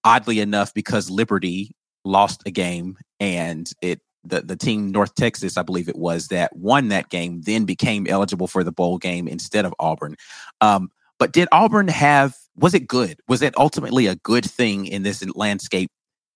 oddly 0.04 0.40
enough, 0.40 0.72
because 0.72 1.10
Liberty 1.10 1.72
lost 2.04 2.42
a 2.46 2.50
game 2.50 2.96
and 3.20 3.70
it 3.82 4.00
the, 4.24 4.40
the 4.40 4.56
team 4.56 4.90
North 4.90 5.14
Texas, 5.14 5.56
I 5.56 5.62
believe 5.62 5.88
it 5.88 5.96
was, 5.96 6.28
that 6.28 6.56
won 6.56 6.88
that 6.88 7.10
game, 7.10 7.42
then 7.42 7.64
became 7.64 8.06
eligible 8.06 8.46
for 8.46 8.64
the 8.64 8.72
bowl 8.72 8.98
game 8.98 9.28
instead 9.28 9.64
of 9.64 9.74
Auburn. 9.78 10.16
Um, 10.60 10.90
but 11.18 11.32
did 11.32 11.48
Auburn 11.52 11.88
have 11.88 12.34
was 12.56 12.74
it 12.74 12.88
good? 12.88 13.20
Was 13.28 13.42
it 13.42 13.56
ultimately 13.58 14.06
a 14.06 14.16
good 14.16 14.44
thing 14.44 14.86
in 14.86 15.02
this 15.02 15.24
landscape 15.34 15.90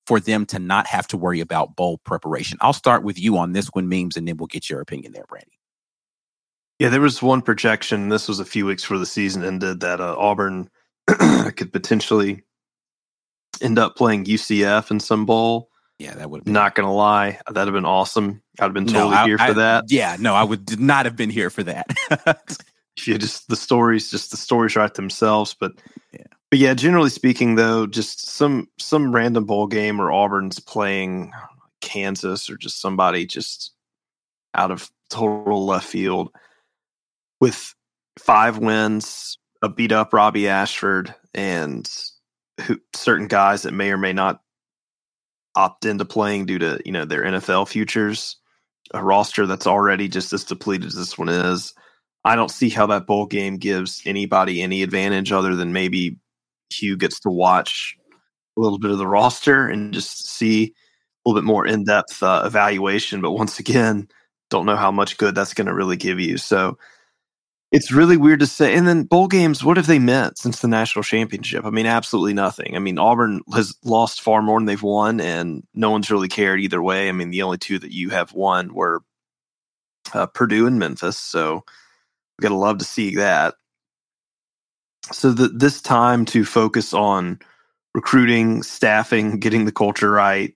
for 0.07 0.21
them 0.21 0.47
to 0.47 0.59
not 0.59 0.87
have 0.87 1.07
to 1.09 1.17
worry 1.17 1.41
about 1.41 1.77
bowl 1.77 1.99
preparation? 2.05 2.59
I'll 2.61 2.73
start 2.73 3.03
with 3.03 3.19
you 3.19 3.39
on 3.39 3.53
this 3.53 3.69
one, 3.69 3.89
memes, 3.89 4.17
and 4.17 4.27
then 4.29 4.37
we'll 4.37 4.47
get 4.47 4.69
your 4.69 4.81
opinion 4.81 5.13
there, 5.13 5.25
Brandie. 5.29 5.59
Yeah, 6.79 6.89
there 6.89 7.01
was 7.01 7.23
one 7.23 7.43
projection. 7.43 8.09
This 8.09 8.27
was 8.27 8.41
a 8.41 8.45
few 8.45 8.65
weeks 8.65 8.83
before 8.83 8.99
the 8.99 9.07
season 9.07 9.45
ended 9.45 9.81
that 9.81 10.01
uh, 10.01 10.17
Auburn 10.19 10.71
could 11.07 11.73
potentially 11.73 12.43
end 13.61 13.79
up 13.79 13.97
playing 13.97 14.25
UCF 14.25 14.91
in 14.91 15.01
some 15.01 15.27
bowl. 15.27 15.69
Yeah, 15.99 16.15
that 16.15 16.31
would. 16.31 16.49
Not 16.49 16.75
gonna 16.75 16.93
lie, 16.93 17.39
that'd 17.47 17.69
have 17.69 17.75
been 17.75 17.85
awesome. 17.85 18.43
I'd 18.59 18.65
have 18.65 18.73
been 18.73 18.87
totally 18.87 19.11
no, 19.11 19.17
I, 19.17 19.27
here 19.27 19.37
for 19.37 19.45
I, 19.45 19.53
that. 19.53 19.85
Yeah, 19.89 20.17
no, 20.19 20.35
I 20.35 20.43
would 20.43 20.81
not 20.81 21.05
have 21.05 21.17
been 21.17 21.29
here 21.29 21.51
for 21.51 21.63
that. 21.65 21.87
you 22.97 23.19
just 23.19 23.49
the 23.49 23.57
stories, 23.57 24.11
just 24.11 24.31
the 24.31 24.37
stories 24.37 24.77
write 24.77 24.95
themselves. 24.95 25.55
But 25.59 25.73
yeah, 26.13 26.27
but 26.51 26.59
yeah, 26.59 26.75
generally 26.75 27.11
speaking, 27.11 27.55
though, 27.55 27.87
just 27.87 28.29
some 28.29 28.69
some 28.79 29.15
random 29.15 29.45
bowl 29.45 29.67
game 29.67 30.01
or 30.01 30.13
Auburn's 30.13 30.59
playing 30.59 31.33
Kansas 31.81 32.51
or 32.51 32.57
just 32.57 32.81
somebody 32.81 33.27
just 33.27 33.73
out 34.55 34.71
of 34.71 34.91
total 35.11 35.65
left 35.65 35.87
field 35.87 36.31
with 37.41 37.75
five 38.19 38.59
wins, 38.59 39.39
a 39.63 39.69
beat 39.69 39.93
up 39.93 40.13
Robbie 40.13 40.49
Ashford, 40.49 41.15
and 41.35 41.89
who, 42.63 42.79
certain 42.95 43.29
guys 43.29 43.63
that 43.63 43.73
may 43.73 43.91
or 43.91 43.99
may 43.99 44.13
not 44.13 44.41
opt 45.57 45.85
into 45.85 46.05
playing 46.05 46.47
due 46.47 46.59
to 46.59 46.81
you 46.85 46.93
know 46.93 47.05
their 47.05 47.23
NFL 47.23 47.69
futures, 47.69 48.37
a 48.93 49.03
roster 49.03 49.47
that's 49.47 49.67
already 49.67 50.09
just 50.09 50.33
as 50.33 50.45
depleted 50.45 50.87
as 50.87 50.95
this 50.95 51.19
one 51.19 51.29
is. 51.29 51.75
I 52.25 52.37
don't 52.37 52.51
see 52.51 52.69
how 52.69 52.87
that 52.87 53.07
bowl 53.07 53.27
game 53.27 53.57
gives 53.57 54.03
anybody 54.05 54.63
any 54.63 54.83
advantage 54.83 55.33
other 55.33 55.55
than 55.55 55.73
maybe 55.73 56.19
Hugh 56.71 56.97
gets 56.97 57.21
to 57.21 57.31
watch 57.31 57.97
a 58.57 58.61
little 58.61 58.79
bit 58.79 58.91
of 58.91 58.99
the 58.99 59.07
roster 59.07 59.67
and 59.67 59.93
just 59.95 60.29
see 60.29 60.65
a 60.65 61.29
little 61.29 61.41
bit 61.41 61.47
more 61.47 61.67
in 61.67 61.85
depth 61.85 62.23
uh, 62.23 62.43
evaluation. 62.45 63.21
But 63.21 63.33
once 63.33 63.59
again, 63.59 64.09
don't 64.51 64.67
know 64.67 64.77
how 64.77 64.91
much 64.91 65.17
good 65.17 65.35
that's 65.35 65.55
going 65.55 65.67
to 65.67 65.75
really 65.75 65.97
give 65.97 66.21
you. 66.21 66.37
So 66.37 66.77
it's 67.73 67.93
really 67.93 68.17
weird 68.17 68.41
to 68.41 68.47
say. 68.47 68.75
And 68.75 68.87
then 68.87 69.05
bowl 69.05 69.29
games, 69.29 69.63
what 69.63 69.77
have 69.77 69.87
they 69.87 70.01
meant 70.01 70.39
since 70.39 70.61
the 70.61 70.69
national 70.69 71.05
championship? 71.05 71.65
I 71.65 71.71
mean, 71.71 71.87
absolutely 71.87 72.35
nothing. 72.35 72.75
I 72.75 72.81
mean, 72.81 72.99
Auburn 72.99 73.43
has 73.55 73.77
lost 73.85 74.21
far 74.21 74.43
more 74.43 74.59
than 74.59 74.67
they've 74.67 74.83
won, 74.83 75.21
and 75.21 75.63
no 75.73 75.91
one's 75.91 76.11
really 76.11 76.29
cared 76.29 76.61
either 76.61 76.83
way. 76.83 77.09
I 77.09 77.13
mean, 77.13 77.31
the 77.31 77.43
only 77.43 77.59
two 77.59 77.79
that 77.79 77.93
you 77.93 78.11
have 78.11 78.33
won 78.33 78.75
were 78.75 79.03
uh, 80.13 80.27
Purdue 80.27 80.67
and 80.67 80.81
Memphis. 80.81 81.17
So 81.17 81.65
we 82.41 82.43
got 82.43 82.55
to 82.55 82.55
love 82.55 82.79
to 82.79 82.85
see 82.85 83.17
that. 83.17 83.55
So 85.13 85.33
the, 85.33 85.49
this 85.49 85.83
time 85.83 86.25
to 86.27 86.45
focus 86.45 86.95
on 86.95 87.39
recruiting, 87.95 88.63
staffing, 88.63 89.41
getting 89.41 89.67
the 89.67 89.73
culture 89.73 90.11
right, 90.11 90.55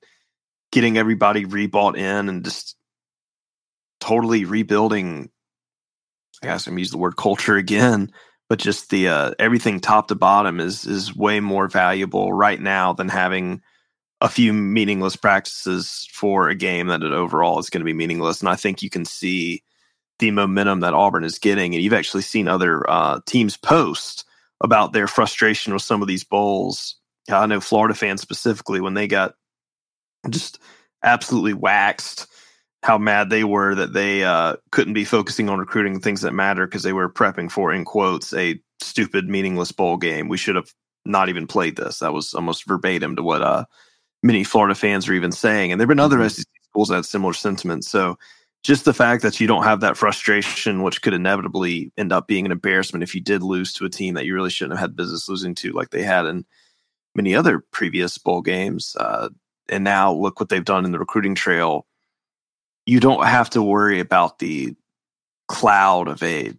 getting 0.73 0.97
everybody 0.97 1.45
rebought 1.45 1.97
in, 1.97 2.29
and 2.29 2.45
just 2.45 2.77
totally 4.01 4.45
rebuilding 4.45 5.31
I 6.43 6.47
guess 6.47 6.67
I'm 6.67 6.79
use 6.79 6.91
the 6.91 6.99
word 6.99 7.17
culture 7.17 7.57
again, 7.57 8.11
but 8.49 8.59
just 8.59 8.91
the 8.91 9.09
uh, 9.09 9.31
everything 9.39 9.81
top 9.81 10.09
to 10.09 10.15
bottom 10.15 10.61
is 10.61 10.87
is 10.87 11.17
way 11.17 11.41
more 11.41 11.69
valuable 11.69 12.33
right 12.33 12.61
now 12.61 12.93
than 12.93 13.09
having 13.09 13.63
a 14.21 14.29
few 14.29 14.53
meaningless 14.53 15.17
practices 15.17 16.07
for 16.13 16.49
a 16.49 16.55
game 16.55 16.89
that 16.89 17.03
it 17.03 17.13
overall 17.13 17.59
is 17.59 17.71
going 17.71 17.81
to 17.81 17.85
be 17.85 17.95
meaningless. 17.95 18.41
And 18.41 18.49
I 18.49 18.57
think 18.57 18.83
you 18.83 18.91
can 18.91 19.05
see 19.05 19.64
the 20.19 20.31
momentum 20.31 20.81
that 20.81 20.95
Auburn 20.95 21.25
is 21.25 21.39
getting, 21.39 21.75
and 21.75 21.83
you've 21.83 21.93
actually 21.93 22.23
seen 22.23 22.49
other 22.49 22.89
uh, 22.89 23.21
teams 23.27 23.57
post 23.57 24.25
about 24.61 24.93
their 24.93 25.07
frustration 25.07 25.73
with 25.73 25.83
some 25.83 26.03
of 26.03 26.09
these 26.09 26.25
bowls. 26.25 26.97
I 27.29 27.47
know 27.47 27.61
Florida 27.61 27.95
fans 27.95 28.21
specifically 28.21 28.81
when 28.81 28.95
they 28.95 29.07
got 29.07 29.35
just 30.31 30.59
absolutely 31.03 31.55
waxed 31.55 32.27
how 32.83 32.99
mad 32.99 33.31
they 33.31 33.45
were 33.45 33.75
that 33.75 33.95
they 33.95 34.25
uh, 34.25 34.57
couldn't 34.71 34.93
be 34.93 35.07
focusing 35.07 35.49
on 35.49 35.59
recruiting 35.59 36.01
things 36.01 36.21
that 36.21 36.35
matter 36.35 36.67
because 36.67 36.83
they 36.83 36.93
were 36.93 37.09
prepping 37.09 37.51
for, 37.51 37.73
in 37.73 37.83
quotes, 37.83 38.35
a 38.35 38.61
stupid, 38.81 39.27
meaningless 39.27 39.73
bowl 39.73 39.97
game. 39.97 40.29
We 40.29 40.37
should 40.37 40.57
have 40.57 40.71
not 41.07 41.31
even 41.31 41.47
played 41.47 41.77
this. 41.77 42.01
That 42.01 42.13
was 42.13 42.35
almost 42.35 42.67
verbatim 42.67 43.17
to 43.17 43.23
what 43.23 43.41
uh, 43.41 43.65
many 44.23 44.45
Florida 44.45 44.75
fans 44.75 45.09
are 45.09 45.15
even 45.15 45.33
saying. 45.33 45.73
And 45.73 45.81
there 45.81 45.87
have 45.87 45.91
been 45.91 46.01
other 46.01 46.19
mm-hmm. 46.19 46.29
SEC 46.29 46.47
schools 46.69 46.89
that 46.89 46.97
had 46.97 47.07
similar 47.07 47.33
sentiments. 47.33 47.89
So 47.91 48.19
just 48.65 48.85
the 48.85 48.95
fact 48.95 49.23
that 49.23 49.39
you 49.39 49.47
don't 49.47 49.63
have 49.63 49.81
that 49.81 49.97
frustration, 49.97 50.83
which 50.83 51.03
could 51.03 51.15
inevitably 51.15 51.93
end 51.97 52.13
up 52.13 52.27
being 52.27 52.47
an 52.47 52.53
embarrassment 52.53 53.05
if 53.05 53.15
you 53.15 53.21
did 53.21 53.43
lose 53.43 53.73
to 53.75 53.85
a 53.85 53.91
team 53.91 54.15
that 54.15 54.25
you 54.25 54.35
really 54.35 54.51
shouldn't 54.51 54.79
have 54.79 54.91
had 54.91 54.97
business 54.97 55.29
losing 55.29 55.55
to, 55.55 55.71
like 55.73 55.91
they 55.91 56.03
had 56.03 56.27
in 56.27 56.45
many 57.15 57.35
other 57.35 57.61
previous 57.71 58.19
bowl 58.19 58.43
games. 58.43 58.97
Uh, 58.99 59.29
and 59.69 59.85
now 59.85 60.13
look 60.13 60.41
what 60.41 60.49
they've 60.49 60.65
done 60.65 60.85
in 60.85 60.91
the 60.91 60.99
recruiting 60.99 61.35
trail 61.35 61.87
you 62.87 63.01
don't 63.01 63.27
have 63.27 63.51
to 63.51 63.63
worry 63.63 64.01
about 64.01 64.39
the 64.39 64.75
cloud 65.49 66.09
of 66.09 66.23
a 66.23 66.53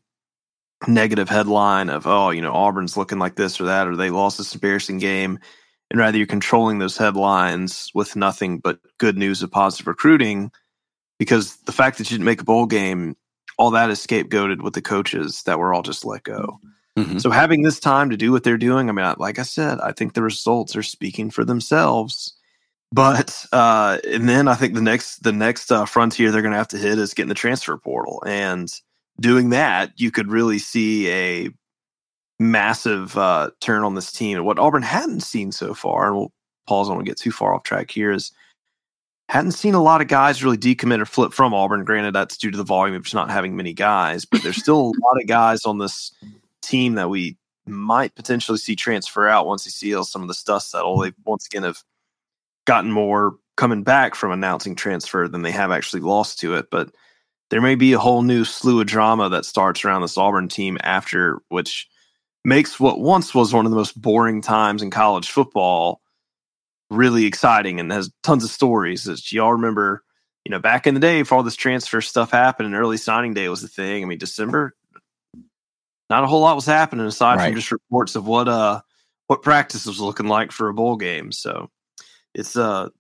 negative 0.88 1.30
headline 1.30 1.90
of 1.90 2.06
oh 2.06 2.30
you 2.30 2.42
know 2.42 2.54
auburn's 2.54 2.98
looking 2.98 3.18
like 3.18 3.36
this 3.36 3.60
or 3.60 3.64
that 3.64 3.88
or 3.88 3.96
they 3.96 4.10
lost 4.10 4.38
this 4.38 4.54
embarrassing 4.54 5.00
game 5.00 5.40
and 5.90 6.00
rather 6.00 6.18
you're 6.18 6.28
controlling 6.28 6.80
those 6.80 6.98
headlines 6.98 7.90
with 7.96 8.16
nothing 8.16 8.60
but 8.60 8.80
good 9.00 9.18
news 9.18 9.42
of 9.42 9.50
positive 9.50 9.88
recruiting 9.88 10.52
because 11.20 11.58
the 11.58 11.72
fact 11.72 11.98
that 11.98 12.10
you 12.10 12.18
didn't 12.18 12.26
make 12.26 12.42
a 12.42 12.46
bowl 12.46 12.66
game 12.66 13.16
all 13.58 13.72
that 13.72 13.90
is 13.90 14.06
scapegoated 14.06 14.62
with 14.62 14.74
the 14.74 14.82
coaches 14.82 15.44
that 15.44 15.60
were 15.60 15.74
all 15.74 15.82
just 15.82 16.06
let 16.06 16.24
go 16.24 16.60
mm-hmm. 16.98 17.18
so 17.18 17.30
having 17.30 17.62
this 17.62 17.80
time 17.80 18.10
to 18.10 18.18
do 18.18 18.32
what 18.32 18.44
they're 18.44 18.58
doing 18.58 18.90
i 18.90 18.92
mean 18.92 19.16
like 19.18 19.40
i 19.40 19.44
said 19.44 19.80
i 19.82 19.92
think 19.92 20.14
the 20.14 20.24
results 20.24 20.76
are 20.76 20.84
speaking 20.84 21.30
for 21.30 21.46
themselves 21.46 22.36
but 22.96 23.46
uh, 23.52 23.98
and 24.08 24.30
then 24.30 24.48
I 24.48 24.56
think 24.56 24.74
the 24.74 24.82
next 24.82 25.24
the 25.24 25.34
next 25.34 25.70
uh, 25.70 25.86
frontier 25.86 26.32
they're 26.32 26.42
going 26.42 26.54
to 26.54 26.58
have 26.58 26.70
to 26.70 26.78
hit 26.78 26.98
is 26.98 27.14
getting 27.14 27.28
the 27.28 27.36
transfer 27.36 27.78
portal, 27.78 28.24
and 28.26 28.72
doing 29.20 29.50
that, 29.50 29.92
you 29.98 30.12
could 30.12 30.32
really 30.32 30.60
see 30.60 31.10
a 31.10 31.50
massive 32.40 33.18
uh, 33.18 33.50
turn 33.60 33.84
on 33.84 33.96
this 33.96 34.14
team. 34.14 34.38
And 34.38 34.46
what 34.46 34.60
Auburn 34.60 34.82
hadn't 34.82 35.22
seen 35.22 35.52
so 35.52 35.74
far, 35.74 36.08
and 36.08 36.16
we'll 36.16 36.32
pause. 36.68 36.90
I 36.90 36.94
don't 36.94 37.04
get 37.04 37.18
too 37.18 37.32
far 37.32 37.54
off 37.54 37.64
track 37.64 37.92
here. 37.92 38.12
Is 38.12 38.32
hadn't 39.30 39.54
seen 39.54 39.74
a 39.74 39.82
lot 39.82 40.02
of 40.02 40.08
guys 40.08 40.44
really 40.44 40.58
decommit 40.58 41.02
or 41.02 41.06
flip 41.06 41.34
from 41.34 41.54
Auburn. 41.54 41.84
Granted, 41.84 42.14
that's 42.14 42.38
due 42.38 42.52
to 42.52 42.58
the 42.58 42.64
volume 42.64 42.96
of 42.96 43.04
just 43.04 43.16
not 43.16 43.32
having 43.32 43.56
many 43.56 43.74
guys, 43.74 44.26
but 44.26 44.44
there's 44.44 44.58
still 44.58 44.80
a 44.80 45.02
lot 45.04 45.20
of 45.20 45.28
guys 45.28 45.66
on 45.66 45.80
this 45.80 46.12
team 46.62 46.96
that 46.96 47.10
we 47.10 47.38
might 47.66 48.14
potentially 48.16 48.58
see 48.58 48.76
transfer 48.76 49.28
out 49.28 49.48
once 49.48 49.64
they 49.64 49.72
see 49.72 49.92
some 50.04 50.22
of 50.22 50.28
the 50.28 50.38
dust 50.46 50.70
settle. 50.70 51.00
They 51.00 51.12
once 51.26 51.48
again 51.48 51.64
have 51.64 51.82
gotten 52.66 52.92
more 52.92 53.36
coming 53.58 53.84
back 53.84 54.16
from 54.16 54.32
announcing 54.32 54.76
transfer 54.76 55.28
than 55.28 55.42
they 55.42 55.52
have 55.52 55.72
actually 55.72 56.02
lost 56.02 56.40
to 56.40 56.56
it. 56.56 56.70
But 56.70 56.90
there 57.50 57.62
may 57.62 57.76
be 57.76 57.94
a 57.94 58.00
whole 58.00 58.22
new 58.22 58.46
slew 58.46 58.82
of 58.82 58.88
drama 58.88 59.30
that 59.30 59.46
starts 59.46 59.84
around 59.84 60.02
this 60.02 60.18
Auburn 60.18 60.50
team 60.50 60.78
after, 60.84 61.40
which 61.50 61.88
makes 62.44 62.80
what 62.80 63.00
once 63.00 63.34
was 63.34 63.54
one 63.54 63.66
of 63.66 63.72
the 63.72 63.78
most 63.78 64.00
boring 64.00 64.42
times 64.42 64.84
in 64.84 64.92
college 64.92 65.32
football 65.32 66.02
really 66.90 67.26
exciting 67.26 67.80
and 67.80 67.92
has 67.92 68.12
tons 68.24 68.44
of 68.44 68.50
stories. 68.50 69.06
That 69.06 69.32
y'all 69.32 69.54
remember, 69.54 70.04
you 70.44 70.52
know, 70.52 70.60
back 70.60 70.88
in 70.88 70.94
the 70.94 71.00
day, 71.00 71.22
before 71.22 71.40
all 71.40 71.44
this 71.44 71.56
transfer 71.56 72.02
stuff 72.02 72.32
happened 72.32 72.68
and 72.68 72.76
early 72.76 72.98
signing 72.98 73.34
day 73.34 73.50
was 73.50 73.62
the 73.62 73.68
thing. 73.68 74.04
I 74.04 74.08
mean, 74.08 74.18
December, 74.18 74.76
not 76.10 76.24
a 76.24 76.28
whole 76.28 76.42
lot 76.42 76.56
was 76.56 76.66
happening 76.66 77.06
aside 77.06 77.38
right. 77.38 77.48
from 77.48 77.56
just 77.56 77.72
reports 77.72 78.16
of 78.16 78.28
what 78.28 78.48
uh 78.48 78.82
what 79.28 79.42
practice 79.42 79.86
was 79.86 80.00
looking 80.00 80.28
like 80.28 80.52
for 80.52 80.70
a 80.70 80.74
bowl 80.74 80.98
game. 80.98 81.32
So 81.32 81.70
it's 82.34 82.56
a 82.56 82.92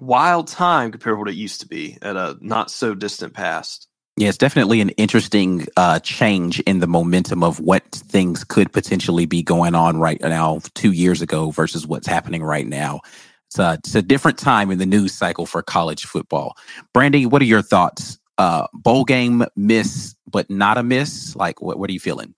wild 0.00 0.48
time 0.48 0.90
compared 0.90 1.14
to 1.14 1.18
what 1.18 1.28
it 1.28 1.36
used 1.36 1.60
to 1.60 1.68
be 1.68 1.96
at 2.02 2.16
a 2.16 2.36
not 2.40 2.70
so 2.70 2.94
distant 2.94 3.34
past. 3.34 3.88
Yeah, 4.18 4.28
it's 4.28 4.38
definitely 4.38 4.80
an 4.80 4.88
interesting 4.90 5.66
uh, 5.76 5.98
change 5.98 6.58
in 6.60 6.80
the 6.80 6.86
momentum 6.86 7.44
of 7.44 7.60
what 7.60 7.84
things 7.90 8.44
could 8.44 8.72
potentially 8.72 9.26
be 9.26 9.42
going 9.42 9.74
on 9.74 9.98
right 9.98 10.18
now, 10.22 10.60
two 10.72 10.92
years 10.92 11.20
ago 11.20 11.50
versus 11.50 11.86
what's 11.86 12.06
happening 12.06 12.42
right 12.42 12.66
now. 12.66 13.00
It's 13.48 13.58
a, 13.58 13.74
it's 13.74 13.94
a 13.94 14.00
different 14.00 14.38
time 14.38 14.70
in 14.70 14.78
the 14.78 14.86
news 14.86 15.12
cycle 15.12 15.44
for 15.44 15.62
college 15.62 16.06
football. 16.06 16.56
Brandie, 16.94 17.26
what 17.26 17.42
are 17.42 17.46
your 17.46 17.60
thoughts? 17.60 18.18
Uh, 18.38 18.66
bowl 18.72 19.04
game 19.04 19.44
miss, 19.54 20.14
but 20.30 20.48
not 20.48 20.78
a 20.78 20.82
miss. 20.82 21.36
Like, 21.36 21.60
what, 21.60 21.78
what 21.78 21.90
are 21.90 21.92
you 21.92 22.00
feeling? 22.00 22.34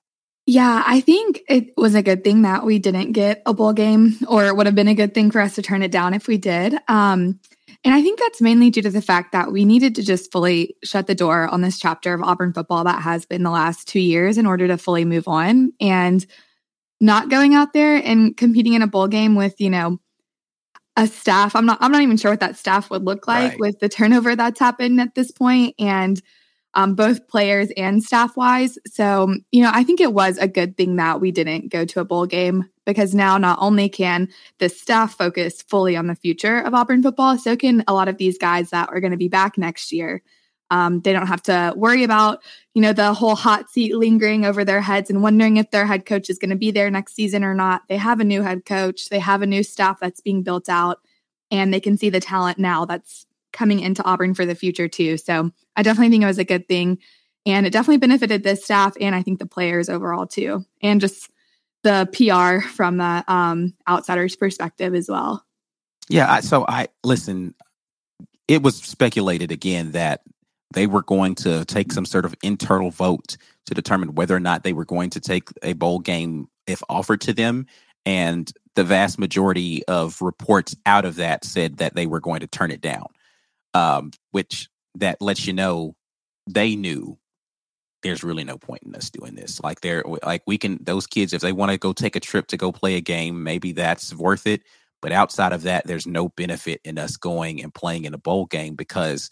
Yeah, 0.46 0.82
I 0.84 1.00
think 1.00 1.42
it 1.48 1.74
was 1.76 1.94
a 1.94 2.02
good 2.02 2.24
thing 2.24 2.42
that 2.42 2.64
we 2.64 2.80
didn't 2.80 3.12
get 3.12 3.42
a 3.46 3.54
bowl 3.54 3.72
game, 3.72 4.16
or 4.26 4.46
it 4.46 4.56
would 4.56 4.66
have 4.66 4.74
been 4.74 4.88
a 4.88 4.94
good 4.94 5.14
thing 5.14 5.30
for 5.30 5.40
us 5.40 5.54
to 5.56 5.62
turn 5.62 5.82
it 5.82 5.92
down 5.92 6.14
if 6.14 6.26
we 6.26 6.38
did. 6.38 6.74
Um, 6.88 7.38
and 7.84 7.94
I 7.94 8.02
think 8.02 8.18
that's 8.18 8.40
mainly 8.40 8.70
due 8.70 8.82
to 8.82 8.90
the 8.90 9.00
fact 9.00 9.32
that 9.32 9.52
we 9.52 9.64
needed 9.64 9.94
to 9.96 10.02
just 10.02 10.32
fully 10.32 10.76
shut 10.82 11.06
the 11.06 11.14
door 11.14 11.46
on 11.48 11.60
this 11.60 11.78
chapter 11.78 12.12
of 12.12 12.22
Auburn 12.22 12.52
football 12.52 12.84
that 12.84 13.02
has 13.02 13.24
been 13.24 13.44
the 13.44 13.50
last 13.50 13.86
two 13.86 14.00
years 14.00 14.36
in 14.36 14.46
order 14.46 14.66
to 14.66 14.76
fully 14.76 15.04
move 15.04 15.28
on. 15.28 15.72
And 15.80 16.26
not 17.00 17.28
going 17.28 17.54
out 17.54 17.72
there 17.72 17.96
and 17.96 18.36
competing 18.36 18.74
in 18.74 18.82
a 18.82 18.88
bowl 18.88 19.06
game 19.06 19.36
with, 19.36 19.60
you 19.60 19.70
know, 19.70 19.98
a 20.96 21.06
staff. 21.06 21.54
I'm 21.54 21.66
not 21.66 21.78
I'm 21.80 21.92
not 21.92 22.02
even 22.02 22.16
sure 22.16 22.32
what 22.32 22.40
that 22.40 22.56
staff 22.56 22.90
would 22.90 23.04
look 23.04 23.28
like 23.28 23.52
right. 23.52 23.60
with 23.60 23.78
the 23.78 23.88
turnover 23.88 24.34
that's 24.34 24.58
happened 24.58 25.00
at 25.00 25.14
this 25.14 25.30
point 25.30 25.76
and 25.78 26.20
um, 26.74 26.96
both 26.96 27.28
players 27.28 27.70
and 27.76 28.02
staff 28.02 28.36
wise. 28.36 28.78
So, 28.86 29.34
you 29.52 29.62
know, 29.62 29.70
I 29.72 29.84
think 29.84 30.00
it 30.00 30.12
was 30.12 30.38
a 30.38 30.48
good 30.48 30.76
thing 30.76 30.96
that 30.96 31.20
we 31.20 31.30
didn't 31.30 31.70
go 31.70 31.84
to 31.84 32.00
a 32.00 32.04
bowl 32.04 32.26
game 32.26 32.68
because 32.88 33.14
now 33.14 33.36
not 33.36 33.58
only 33.60 33.86
can 33.86 34.30
the 34.60 34.68
staff 34.70 35.14
focus 35.14 35.60
fully 35.60 35.94
on 35.94 36.06
the 36.06 36.14
future 36.14 36.58
of 36.58 36.72
Auburn 36.72 37.02
football, 37.02 37.36
so 37.36 37.54
can 37.54 37.84
a 37.86 37.92
lot 37.92 38.08
of 38.08 38.16
these 38.16 38.38
guys 38.38 38.70
that 38.70 38.88
are 38.88 38.98
going 38.98 39.10
to 39.10 39.18
be 39.18 39.28
back 39.28 39.58
next 39.58 39.92
year. 39.92 40.22
Um, 40.70 41.02
they 41.02 41.12
don't 41.12 41.26
have 41.26 41.42
to 41.42 41.74
worry 41.76 42.02
about, 42.02 42.42
you 42.72 42.80
know, 42.80 42.94
the 42.94 43.12
whole 43.12 43.34
hot 43.34 43.68
seat 43.68 43.94
lingering 43.94 44.46
over 44.46 44.64
their 44.64 44.80
heads 44.80 45.10
and 45.10 45.22
wondering 45.22 45.58
if 45.58 45.70
their 45.70 45.84
head 45.84 46.06
coach 46.06 46.30
is 46.30 46.38
going 46.38 46.48
to 46.48 46.56
be 46.56 46.70
there 46.70 46.90
next 46.90 47.14
season 47.14 47.44
or 47.44 47.54
not. 47.54 47.82
They 47.90 47.98
have 47.98 48.20
a 48.20 48.24
new 48.24 48.40
head 48.40 48.64
coach, 48.64 49.10
they 49.10 49.18
have 49.18 49.42
a 49.42 49.46
new 49.46 49.62
staff 49.62 50.00
that's 50.00 50.22
being 50.22 50.42
built 50.42 50.70
out, 50.70 51.00
and 51.50 51.74
they 51.74 51.80
can 51.80 51.98
see 51.98 52.08
the 52.08 52.20
talent 52.20 52.58
now 52.58 52.86
that's 52.86 53.26
coming 53.52 53.80
into 53.80 54.02
Auburn 54.04 54.32
for 54.32 54.46
the 54.46 54.54
future 54.54 54.88
too. 54.88 55.18
So 55.18 55.50
I 55.76 55.82
definitely 55.82 56.08
think 56.08 56.22
it 56.22 56.26
was 56.26 56.38
a 56.38 56.44
good 56.44 56.66
thing. 56.66 56.98
And 57.44 57.66
it 57.66 57.70
definitely 57.70 57.98
benefited 57.98 58.44
the 58.44 58.56
staff 58.56 58.94
and 58.98 59.14
I 59.14 59.22
think 59.22 59.40
the 59.40 59.46
players 59.46 59.90
overall 59.90 60.26
too. 60.26 60.64
And 60.82 61.02
just 61.02 61.30
the 61.82 62.08
PR 62.12 62.66
from 62.66 62.98
the 62.98 63.24
um, 63.28 63.74
outsider's 63.88 64.36
perspective 64.36 64.94
as 64.94 65.08
well. 65.08 65.44
Yeah. 66.08 66.30
I, 66.30 66.40
so 66.40 66.64
I 66.66 66.88
listen, 67.04 67.54
it 68.46 68.62
was 68.62 68.76
speculated 68.76 69.52
again 69.52 69.92
that 69.92 70.22
they 70.74 70.86
were 70.86 71.02
going 71.02 71.34
to 71.36 71.64
take 71.64 71.92
some 71.92 72.04
sort 72.04 72.24
of 72.24 72.34
internal 72.42 72.90
vote 72.90 73.36
to 73.66 73.74
determine 73.74 74.14
whether 74.14 74.34
or 74.34 74.40
not 74.40 74.64
they 74.64 74.72
were 74.72 74.84
going 74.84 75.10
to 75.10 75.20
take 75.20 75.48
a 75.62 75.72
bowl 75.74 75.98
game 75.98 76.48
if 76.66 76.82
offered 76.88 77.20
to 77.22 77.32
them. 77.32 77.66
And 78.04 78.50
the 78.74 78.84
vast 78.84 79.18
majority 79.18 79.84
of 79.86 80.22
reports 80.22 80.74
out 80.86 81.04
of 81.04 81.16
that 81.16 81.44
said 81.44 81.78
that 81.78 81.94
they 81.94 82.06
were 82.06 82.20
going 82.20 82.40
to 82.40 82.46
turn 82.46 82.70
it 82.70 82.80
down 82.80 83.06
um, 83.74 84.10
which 84.30 84.68
that 84.96 85.20
lets 85.20 85.46
you 85.46 85.52
know 85.52 85.94
they 86.48 86.76
knew 86.76 87.18
there's 88.02 88.24
really 88.24 88.44
no 88.44 88.58
point 88.58 88.82
in 88.84 88.94
us 88.94 89.10
doing 89.10 89.34
this. 89.34 89.60
Like 89.62 89.80
they're 89.80 90.04
like 90.22 90.42
we 90.46 90.58
can 90.58 90.78
those 90.82 91.06
kids 91.06 91.32
if 91.32 91.40
they 91.40 91.52
want 91.52 91.72
to 91.72 91.78
go 91.78 91.92
take 91.92 92.16
a 92.16 92.20
trip 92.20 92.46
to 92.48 92.56
go 92.56 92.72
play 92.72 92.94
a 92.94 93.00
game, 93.00 93.42
maybe 93.42 93.72
that's 93.72 94.14
worth 94.14 94.46
it. 94.46 94.62
But 95.00 95.12
outside 95.12 95.52
of 95.52 95.62
that, 95.62 95.86
there's 95.86 96.06
no 96.06 96.28
benefit 96.28 96.80
in 96.84 96.98
us 96.98 97.16
going 97.16 97.62
and 97.62 97.72
playing 97.72 98.04
in 98.04 98.14
a 98.14 98.18
bowl 98.18 98.46
game 98.46 98.74
because 98.74 99.30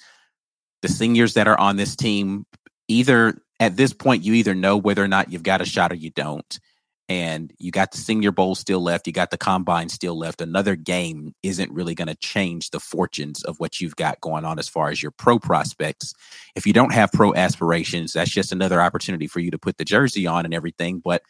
the 0.83 0.89
seniors 0.89 1.35
that 1.35 1.49
are 1.49 1.59
on 1.59 1.77
this 1.77 1.97
team, 1.97 2.47
either 2.89 3.41
at 3.59 3.77
this 3.77 3.93
point, 3.93 4.23
you 4.23 4.35
either 4.35 4.55
know 4.55 4.77
whether 4.77 5.03
or 5.03 5.09
not 5.09 5.33
you've 5.33 5.43
got 5.43 5.61
a 5.61 5.65
shot 5.65 5.91
or 5.91 5.97
you 5.97 6.11
don't. 6.11 6.61
And 7.09 7.53
you 7.59 7.71
got 7.71 7.93
the 7.93 7.99
senior 7.99 8.33
bowl 8.33 8.57
still 8.57 8.81
left, 8.81 9.07
you 9.07 9.13
got 9.13 9.31
the 9.31 9.39
combine 9.39 9.89
still 9.89 10.19
left. 10.19 10.41
Another 10.41 10.75
game 10.75 11.35
isn't 11.43 11.71
really 11.71 11.95
going 11.95 12.09
to 12.09 12.17
change 12.17 12.71
the 12.71 12.81
fortunes 12.81 13.45
of 13.45 13.61
what 13.61 13.81
you've 13.81 13.95
got 13.95 14.21
going 14.21 14.45
on 14.45 14.59
as 14.59 14.69
far 14.69 14.89
as 14.89 15.01
your 15.01 15.13
pro 15.13 15.39
prospects. 15.39 16.15
If 16.57 16.67
you 16.67 16.73
don't 16.73 16.93
have 16.93 17.13
pro 17.13 17.33
aspirations, 17.33 18.15
that's 18.15 18.31
just 18.31 18.51
another 18.51 18.83
opportunity 18.83 19.29
for 19.29 19.39
you 19.39 19.53
to 19.53 19.59
put 19.59 19.79
the 19.79 19.85
jersey 19.85 20.27
on 20.27 20.45
and 20.45 20.55
everything. 20.55 21.01
But 21.05 21.23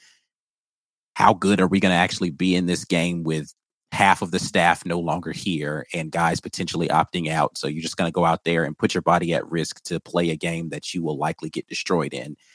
how 1.14 1.34
good 1.34 1.60
are 1.60 1.66
we 1.66 1.80
going 1.80 1.92
to 1.92 1.98
actually 1.98 2.30
be 2.30 2.54
in 2.54 2.66
this 2.66 2.84
game 2.84 3.22
with 3.22 3.52
half 3.92 4.20
of 4.20 4.30
the 4.30 4.38
staff 4.38 4.84
no 4.84 5.00
longer 5.00 5.32
here 5.32 5.86
and 5.94 6.12
guys 6.12 6.40
potentially 6.40 6.88
opting 6.88 7.30
out. 7.30 7.56
So 7.56 7.66
you're 7.66 7.82
just 7.82 7.96
going 7.96 8.08
to 8.08 8.14
go 8.14 8.24
out 8.24 8.44
there 8.44 8.64
and 8.64 8.76
put 8.76 8.92
your 8.92 9.02
body 9.02 9.32
at 9.32 9.50
risk 9.50 9.82
to 9.84 10.00
play 10.00 10.30
a 10.30 10.36
game 10.36 10.68
that 10.68 10.92
you 10.92 11.02
will 11.02 11.16
likely 11.16 11.48
get 11.48 11.66
destroyed 11.66 12.14
in. 12.14 12.36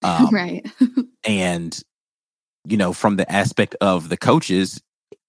Um, 0.00 0.28
right. 0.32 0.64
and, 1.24 1.76
you 2.68 2.76
know, 2.76 2.92
from 2.92 3.16
the 3.16 3.30
aspect 3.30 3.74
of 3.80 4.08
the 4.08 4.16
coaches, 4.16 4.80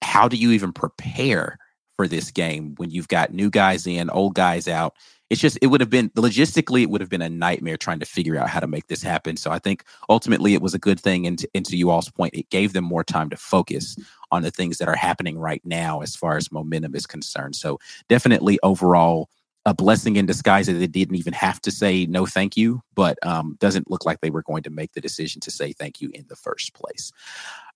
how 0.01 0.27
do 0.27 0.37
you 0.37 0.51
even 0.51 0.73
prepare 0.73 1.57
for 1.95 2.07
this 2.07 2.31
game 2.31 2.75
when 2.77 2.89
you've 2.89 3.07
got 3.07 3.33
new 3.33 3.49
guys 3.49 3.85
in, 3.85 4.09
old 4.09 4.35
guys 4.35 4.67
out? 4.67 4.95
it's 5.29 5.41
just 5.41 5.59
it 5.61 5.67
would 5.67 5.81
have 5.81 5.89
been 5.89 6.09
logistically 6.11 6.81
it 6.81 6.89
would 6.89 7.01
have 7.01 7.09
been 7.09 7.21
a 7.21 7.29
nightmare 7.29 7.77
trying 7.77 7.99
to 7.99 8.05
figure 8.05 8.37
out 8.37 8.49
how 8.49 8.59
to 8.59 8.67
make 8.67 8.87
this 8.87 9.03
happen. 9.03 9.37
So 9.37 9.51
I 9.51 9.59
think 9.59 9.83
ultimately 10.09 10.53
it 10.53 10.61
was 10.61 10.73
a 10.73 10.79
good 10.79 10.99
thing. 10.99 11.27
And 11.27 11.45
into 11.53 11.77
you 11.77 11.91
all's 11.91 12.09
point, 12.09 12.33
it 12.33 12.49
gave 12.49 12.73
them 12.73 12.83
more 12.83 13.03
time 13.03 13.29
to 13.29 13.37
focus 13.37 13.95
on 14.31 14.41
the 14.41 14.51
things 14.51 14.77
that 14.77 14.87
are 14.87 14.95
happening 14.95 15.37
right 15.37 15.61
now 15.63 16.01
as 16.01 16.15
far 16.15 16.37
as 16.37 16.51
momentum 16.51 16.95
is 16.95 17.05
concerned. 17.05 17.55
So 17.55 17.79
definitely 18.07 18.59
overall 18.63 19.29
a 19.65 19.73
blessing 19.73 20.15
in 20.15 20.25
disguise 20.25 20.67
that 20.67 20.73
they 20.73 20.87
didn't 20.87 21.15
even 21.15 21.33
have 21.33 21.61
to 21.61 21.71
say 21.71 22.05
no 22.05 22.25
thank 22.25 22.55
you, 22.57 22.81
but 22.95 23.17
um, 23.25 23.57
doesn't 23.59 23.89
look 23.89 24.05
like 24.05 24.21
they 24.21 24.29
were 24.29 24.43
going 24.43 24.63
to 24.63 24.69
make 24.69 24.93
the 24.93 25.01
decision 25.01 25.41
to 25.41 25.51
say 25.51 25.73
thank 25.73 26.01
you 26.01 26.09
in 26.13 26.25
the 26.27 26.35
first 26.35 26.73
place. 26.73 27.11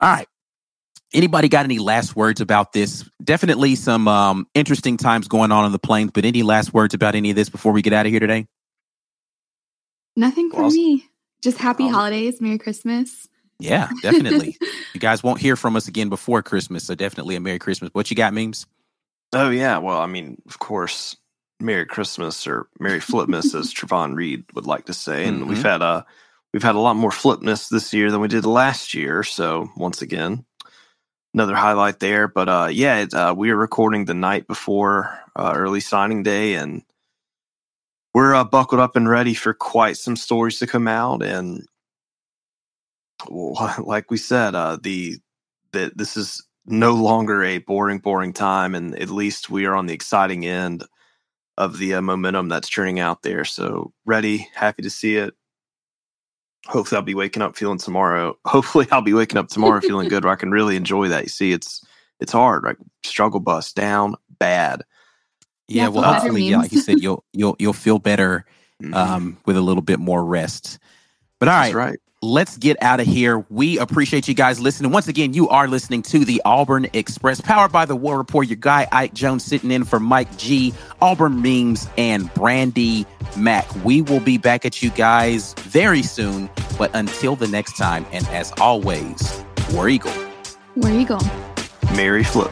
All 0.02 0.10
right 0.10 0.28
anybody 1.13 1.48
got 1.48 1.65
any 1.65 1.80
last 1.80 2.15
words 2.15 2.41
about 2.41 2.74
this? 2.74 3.08
Definitely 3.24 3.76
some 3.76 4.08
um, 4.08 4.48
interesting 4.54 4.98
times 4.98 5.28
going 5.28 5.52
on 5.52 5.63
on 5.63 5.72
the 5.72 5.80
plains, 5.80 6.12
but 6.12 6.26
any 6.26 6.43
last 6.43 6.74
words 6.74 6.93
about 6.93 7.15
any 7.15 7.30
of 7.30 7.36
this 7.36 7.50
before 7.50 7.72
we 7.72 7.82
get 7.82 7.93
out 7.93 8.06
of 8.06 8.12
here 8.12 8.19
today? 8.19 8.48
Nothing 10.15 10.50
for 10.50 10.63
well, 10.63 10.72
me. 10.72 11.06
Just 11.41 11.58
happy 11.58 11.86
um, 11.86 11.93
holidays, 11.93 12.41
Merry 12.41 12.58
Christmas. 12.58 13.28
Yeah, 13.60 13.89
definitely. 14.02 14.58
you 14.93 15.00
guys 15.00 15.24
won't 15.24 15.39
hear 15.39 15.56
from 15.56 15.76
us 15.76 15.88
again 15.88 16.10
before 16.10 16.41
Christmas, 16.41 16.86
so 16.86 16.96
definitely 16.96 17.36
a 17.36 17.39
Merry 17.39 17.60
Christmas. 17.60 17.89
What 17.93 18.10
you 18.10 18.15
got, 18.15 18.34
memes? 18.34 18.65
Oh 19.34 19.50
yeah, 19.50 19.78
well, 19.80 20.00
I 20.00 20.06
mean, 20.06 20.41
of 20.48 20.60
course, 20.60 21.15
Merry 21.63 21.86
Christmas 21.86 22.45
or 22.45 22.67
Merry 22.80 22.99
Flipmas, 22.99 23.56
as 23.56 23.73
Travon 23.73 24.15
Reed 24.15 24.43
would 24.54 24.67
like 24.67 24.86
to 24.86 24.93
say, 24.93 25.26
and 25.26 25.41
mm-hmm. 25.41 25.49
we've 25.49 25.63
had 25.63 25.82
a 25.82 26.06
we've 26.54 26.63
had 26.63 26.76
a 26.76 26.80
lot 26.80 26.95
more 26.95 27.10
flipness 27.10 27.69
this 27.69 27.93
year 27.93 28.12
than 28.12 28.21
we 28.21 28.28
did 28.28 28.45
last 28.45 28.93
year. 28.93 29.23
So 29.23 29.69
once 29.76 30.02
again, 30.02 30.45
another 31.34 31.56
highlight 31.56 31.99
there. 31.99 32.28
But 32.28 32.49
uh, 32.49 32.69
yeah, 32.71 32.99
it, 32.99 33.13
uh, 33.13 33.34
we 33.36 33.49
are 33.49 33.56
recording 33.56 34.06
the 34.06 34.13
night 34.13 34.47
before 34.47 35.19
uh, 35.36 35.54
early 35.56 35.80
signing 35.80 36.23
day, 36.23 36.56
and 36.56 36.84
we're 38.13 38.36
uh, 38.36 38.43
buckled 38.43 38.82
up 38.82 38.95
and 38.95 39.10
ready 39.10 39.34
for 39.34 39.54
quite 39.54 39.97
some 39.97 40.15
stories 40.15 40.60
to 40.60 40.67
come 40.67 40.88
out. 40.88 41.23
And 41.23 41.65
well, 43.30 43.76
like 43.84 44.12
we 44.12 44.17
said, 44.17 44.56
uh, 44.56 44.78
the 44.82 45.17
that 45.71 45.97
this 45.97 46.15
is 46.15 46.45
no 46.65 46.93
longer 46.93 47.43
a 47.43 47.58
boring, 47.58 47.97
boring 47.97 48.32
time, 48.32 48.76
and 48.76 48.97
at 48.99 49.10
least 49.10 49.49
we 49.49 49.65
are 49.65 49.76
on 49.76 49.88
the 49.88 49.93
exciting 49.93 50.45
end 50.45 50.84
of 51.57 51.77
the 51.77 51.95
uh, 51.95 52.01
momentum 52.01 52.49
that's 52.49 52.69
churning 52.69 52.99
out 52.99 53.21
there. 53.21 53.45
So 53.45 53.93
ready, 54.05 54.49
happy 54.55 54.83
to 54.83 54.89
see 54.89 55.17
it 55.17 55.33
hopefully 56.65 56.97
I'll 56.97 57.03
be 57.03 57.15
waking 57.15 57.41
up 57.41 57.55
feeling 57.55 57.77
tomorrow. 57.77 58.37
Hopefully 58.45 58.87
I'll 58.91 59.01
be 59.01 59.13
waking 59.13 59.37
up 59.37 59.49
tomorrow 59.49 59.81
feeling 59.81 60.09
good 60.09 60.23
where 60.23 60.33
I 60.33 60.37
can 60.37 60.51
really 60.51 60.75
enjoy 60.75 61.07
that. 61.09 61.23
You 61.23 61.29
see, 61.29 61.51
it's 61.51 61.85
it's 62.19 62.31
hard, 62.31 62.63
right? 62.63 62.77
Struggle 63.03 63.39
bus 63.39 63.73
down 63.73 64.15
bad. 64.39 64.83
Yeah, 65.67 65.83
yeah 65.83 65.87
well 65.89 66.13
hopefully, 66.13 66.43
yeah, 66.43 66.57
like 66.57 66.71
you 66.71 66.81
said, 66.81 66.99
you'll 66.99 67.23
you'll 67.33 67.55
you'll 67.59 67.73
feel 67.73 67.99
better 67.99 68.45
mm-hmm. 68.81 68.93
um, 68.93 69.37
with 69.45 69.57
a 69.57 69.61
little 69.61 69.83
bit 69.83 69.99
more 69.99 70.23
rest. 70.23 70.79
But 71.39 71.49
all 71.49 71.55
right, 71.55 71.65
That's 71.65 71.75
right 71.75 71.99
let's 72.23 72.57
get 72.57 72.81
out 72.81 72.99
of 72.99 73.05
here. 73.05 73.45
We 73.49 73.77
appreciate 73.77 74.27
you 74.27 74.33
guys 74.33 74.59
listening. 74.59 74.91
Once 74.91 75.07
again, 75.07 75.33
you 75.33 75.49
are 75.49 75.67
listening 75.67 76.01
to 76.03 76.23
the 76.23 76.41
Auburn 76.45 76.88
Express, 76.93 77.41
powered 77.41 77.71
by 77.71 77.86
the 77.86 77.95
War 77.95 78.17
Rapport. 78.17 78.43
Your 78.43 78.55
guy 78.55 78.88
Ike 78.91 79.13
Jones 79.13 79.43
sitting 79.43 79.71
in 79.71 79.83
for 79.83 79.99
Mike 79.99 80.38
G, 80.38 80.73
Auburn 81.01 81.41
Memes, 81.41 81.88
and 81.97 82.33
Brandie 82.33 83.05
Mac. 83.38 83.67
We 83.83 84.01
will 84.01 84.21
be 84.21 84.38
back 84.38 84.65
at 84.65 84.81
you 84.81 84.89
guys 84.91 85.53
very 85.59 86.01
soon. 86.01 86.49
But 86.77 86.91
until 86.93 87.36
the 87.36 87.47
next 87.47 87.77
time, 87.77 88.05
and 88.12 88.27
as 88.29 88.51
always, 88.53 89.43
War 89.71 89.89
Eagle. 89.89 90.13
War 90.75 90.91
Eagle. 90.91 91.21
Mary 91.93 92.23
Flip. 92.23 92.51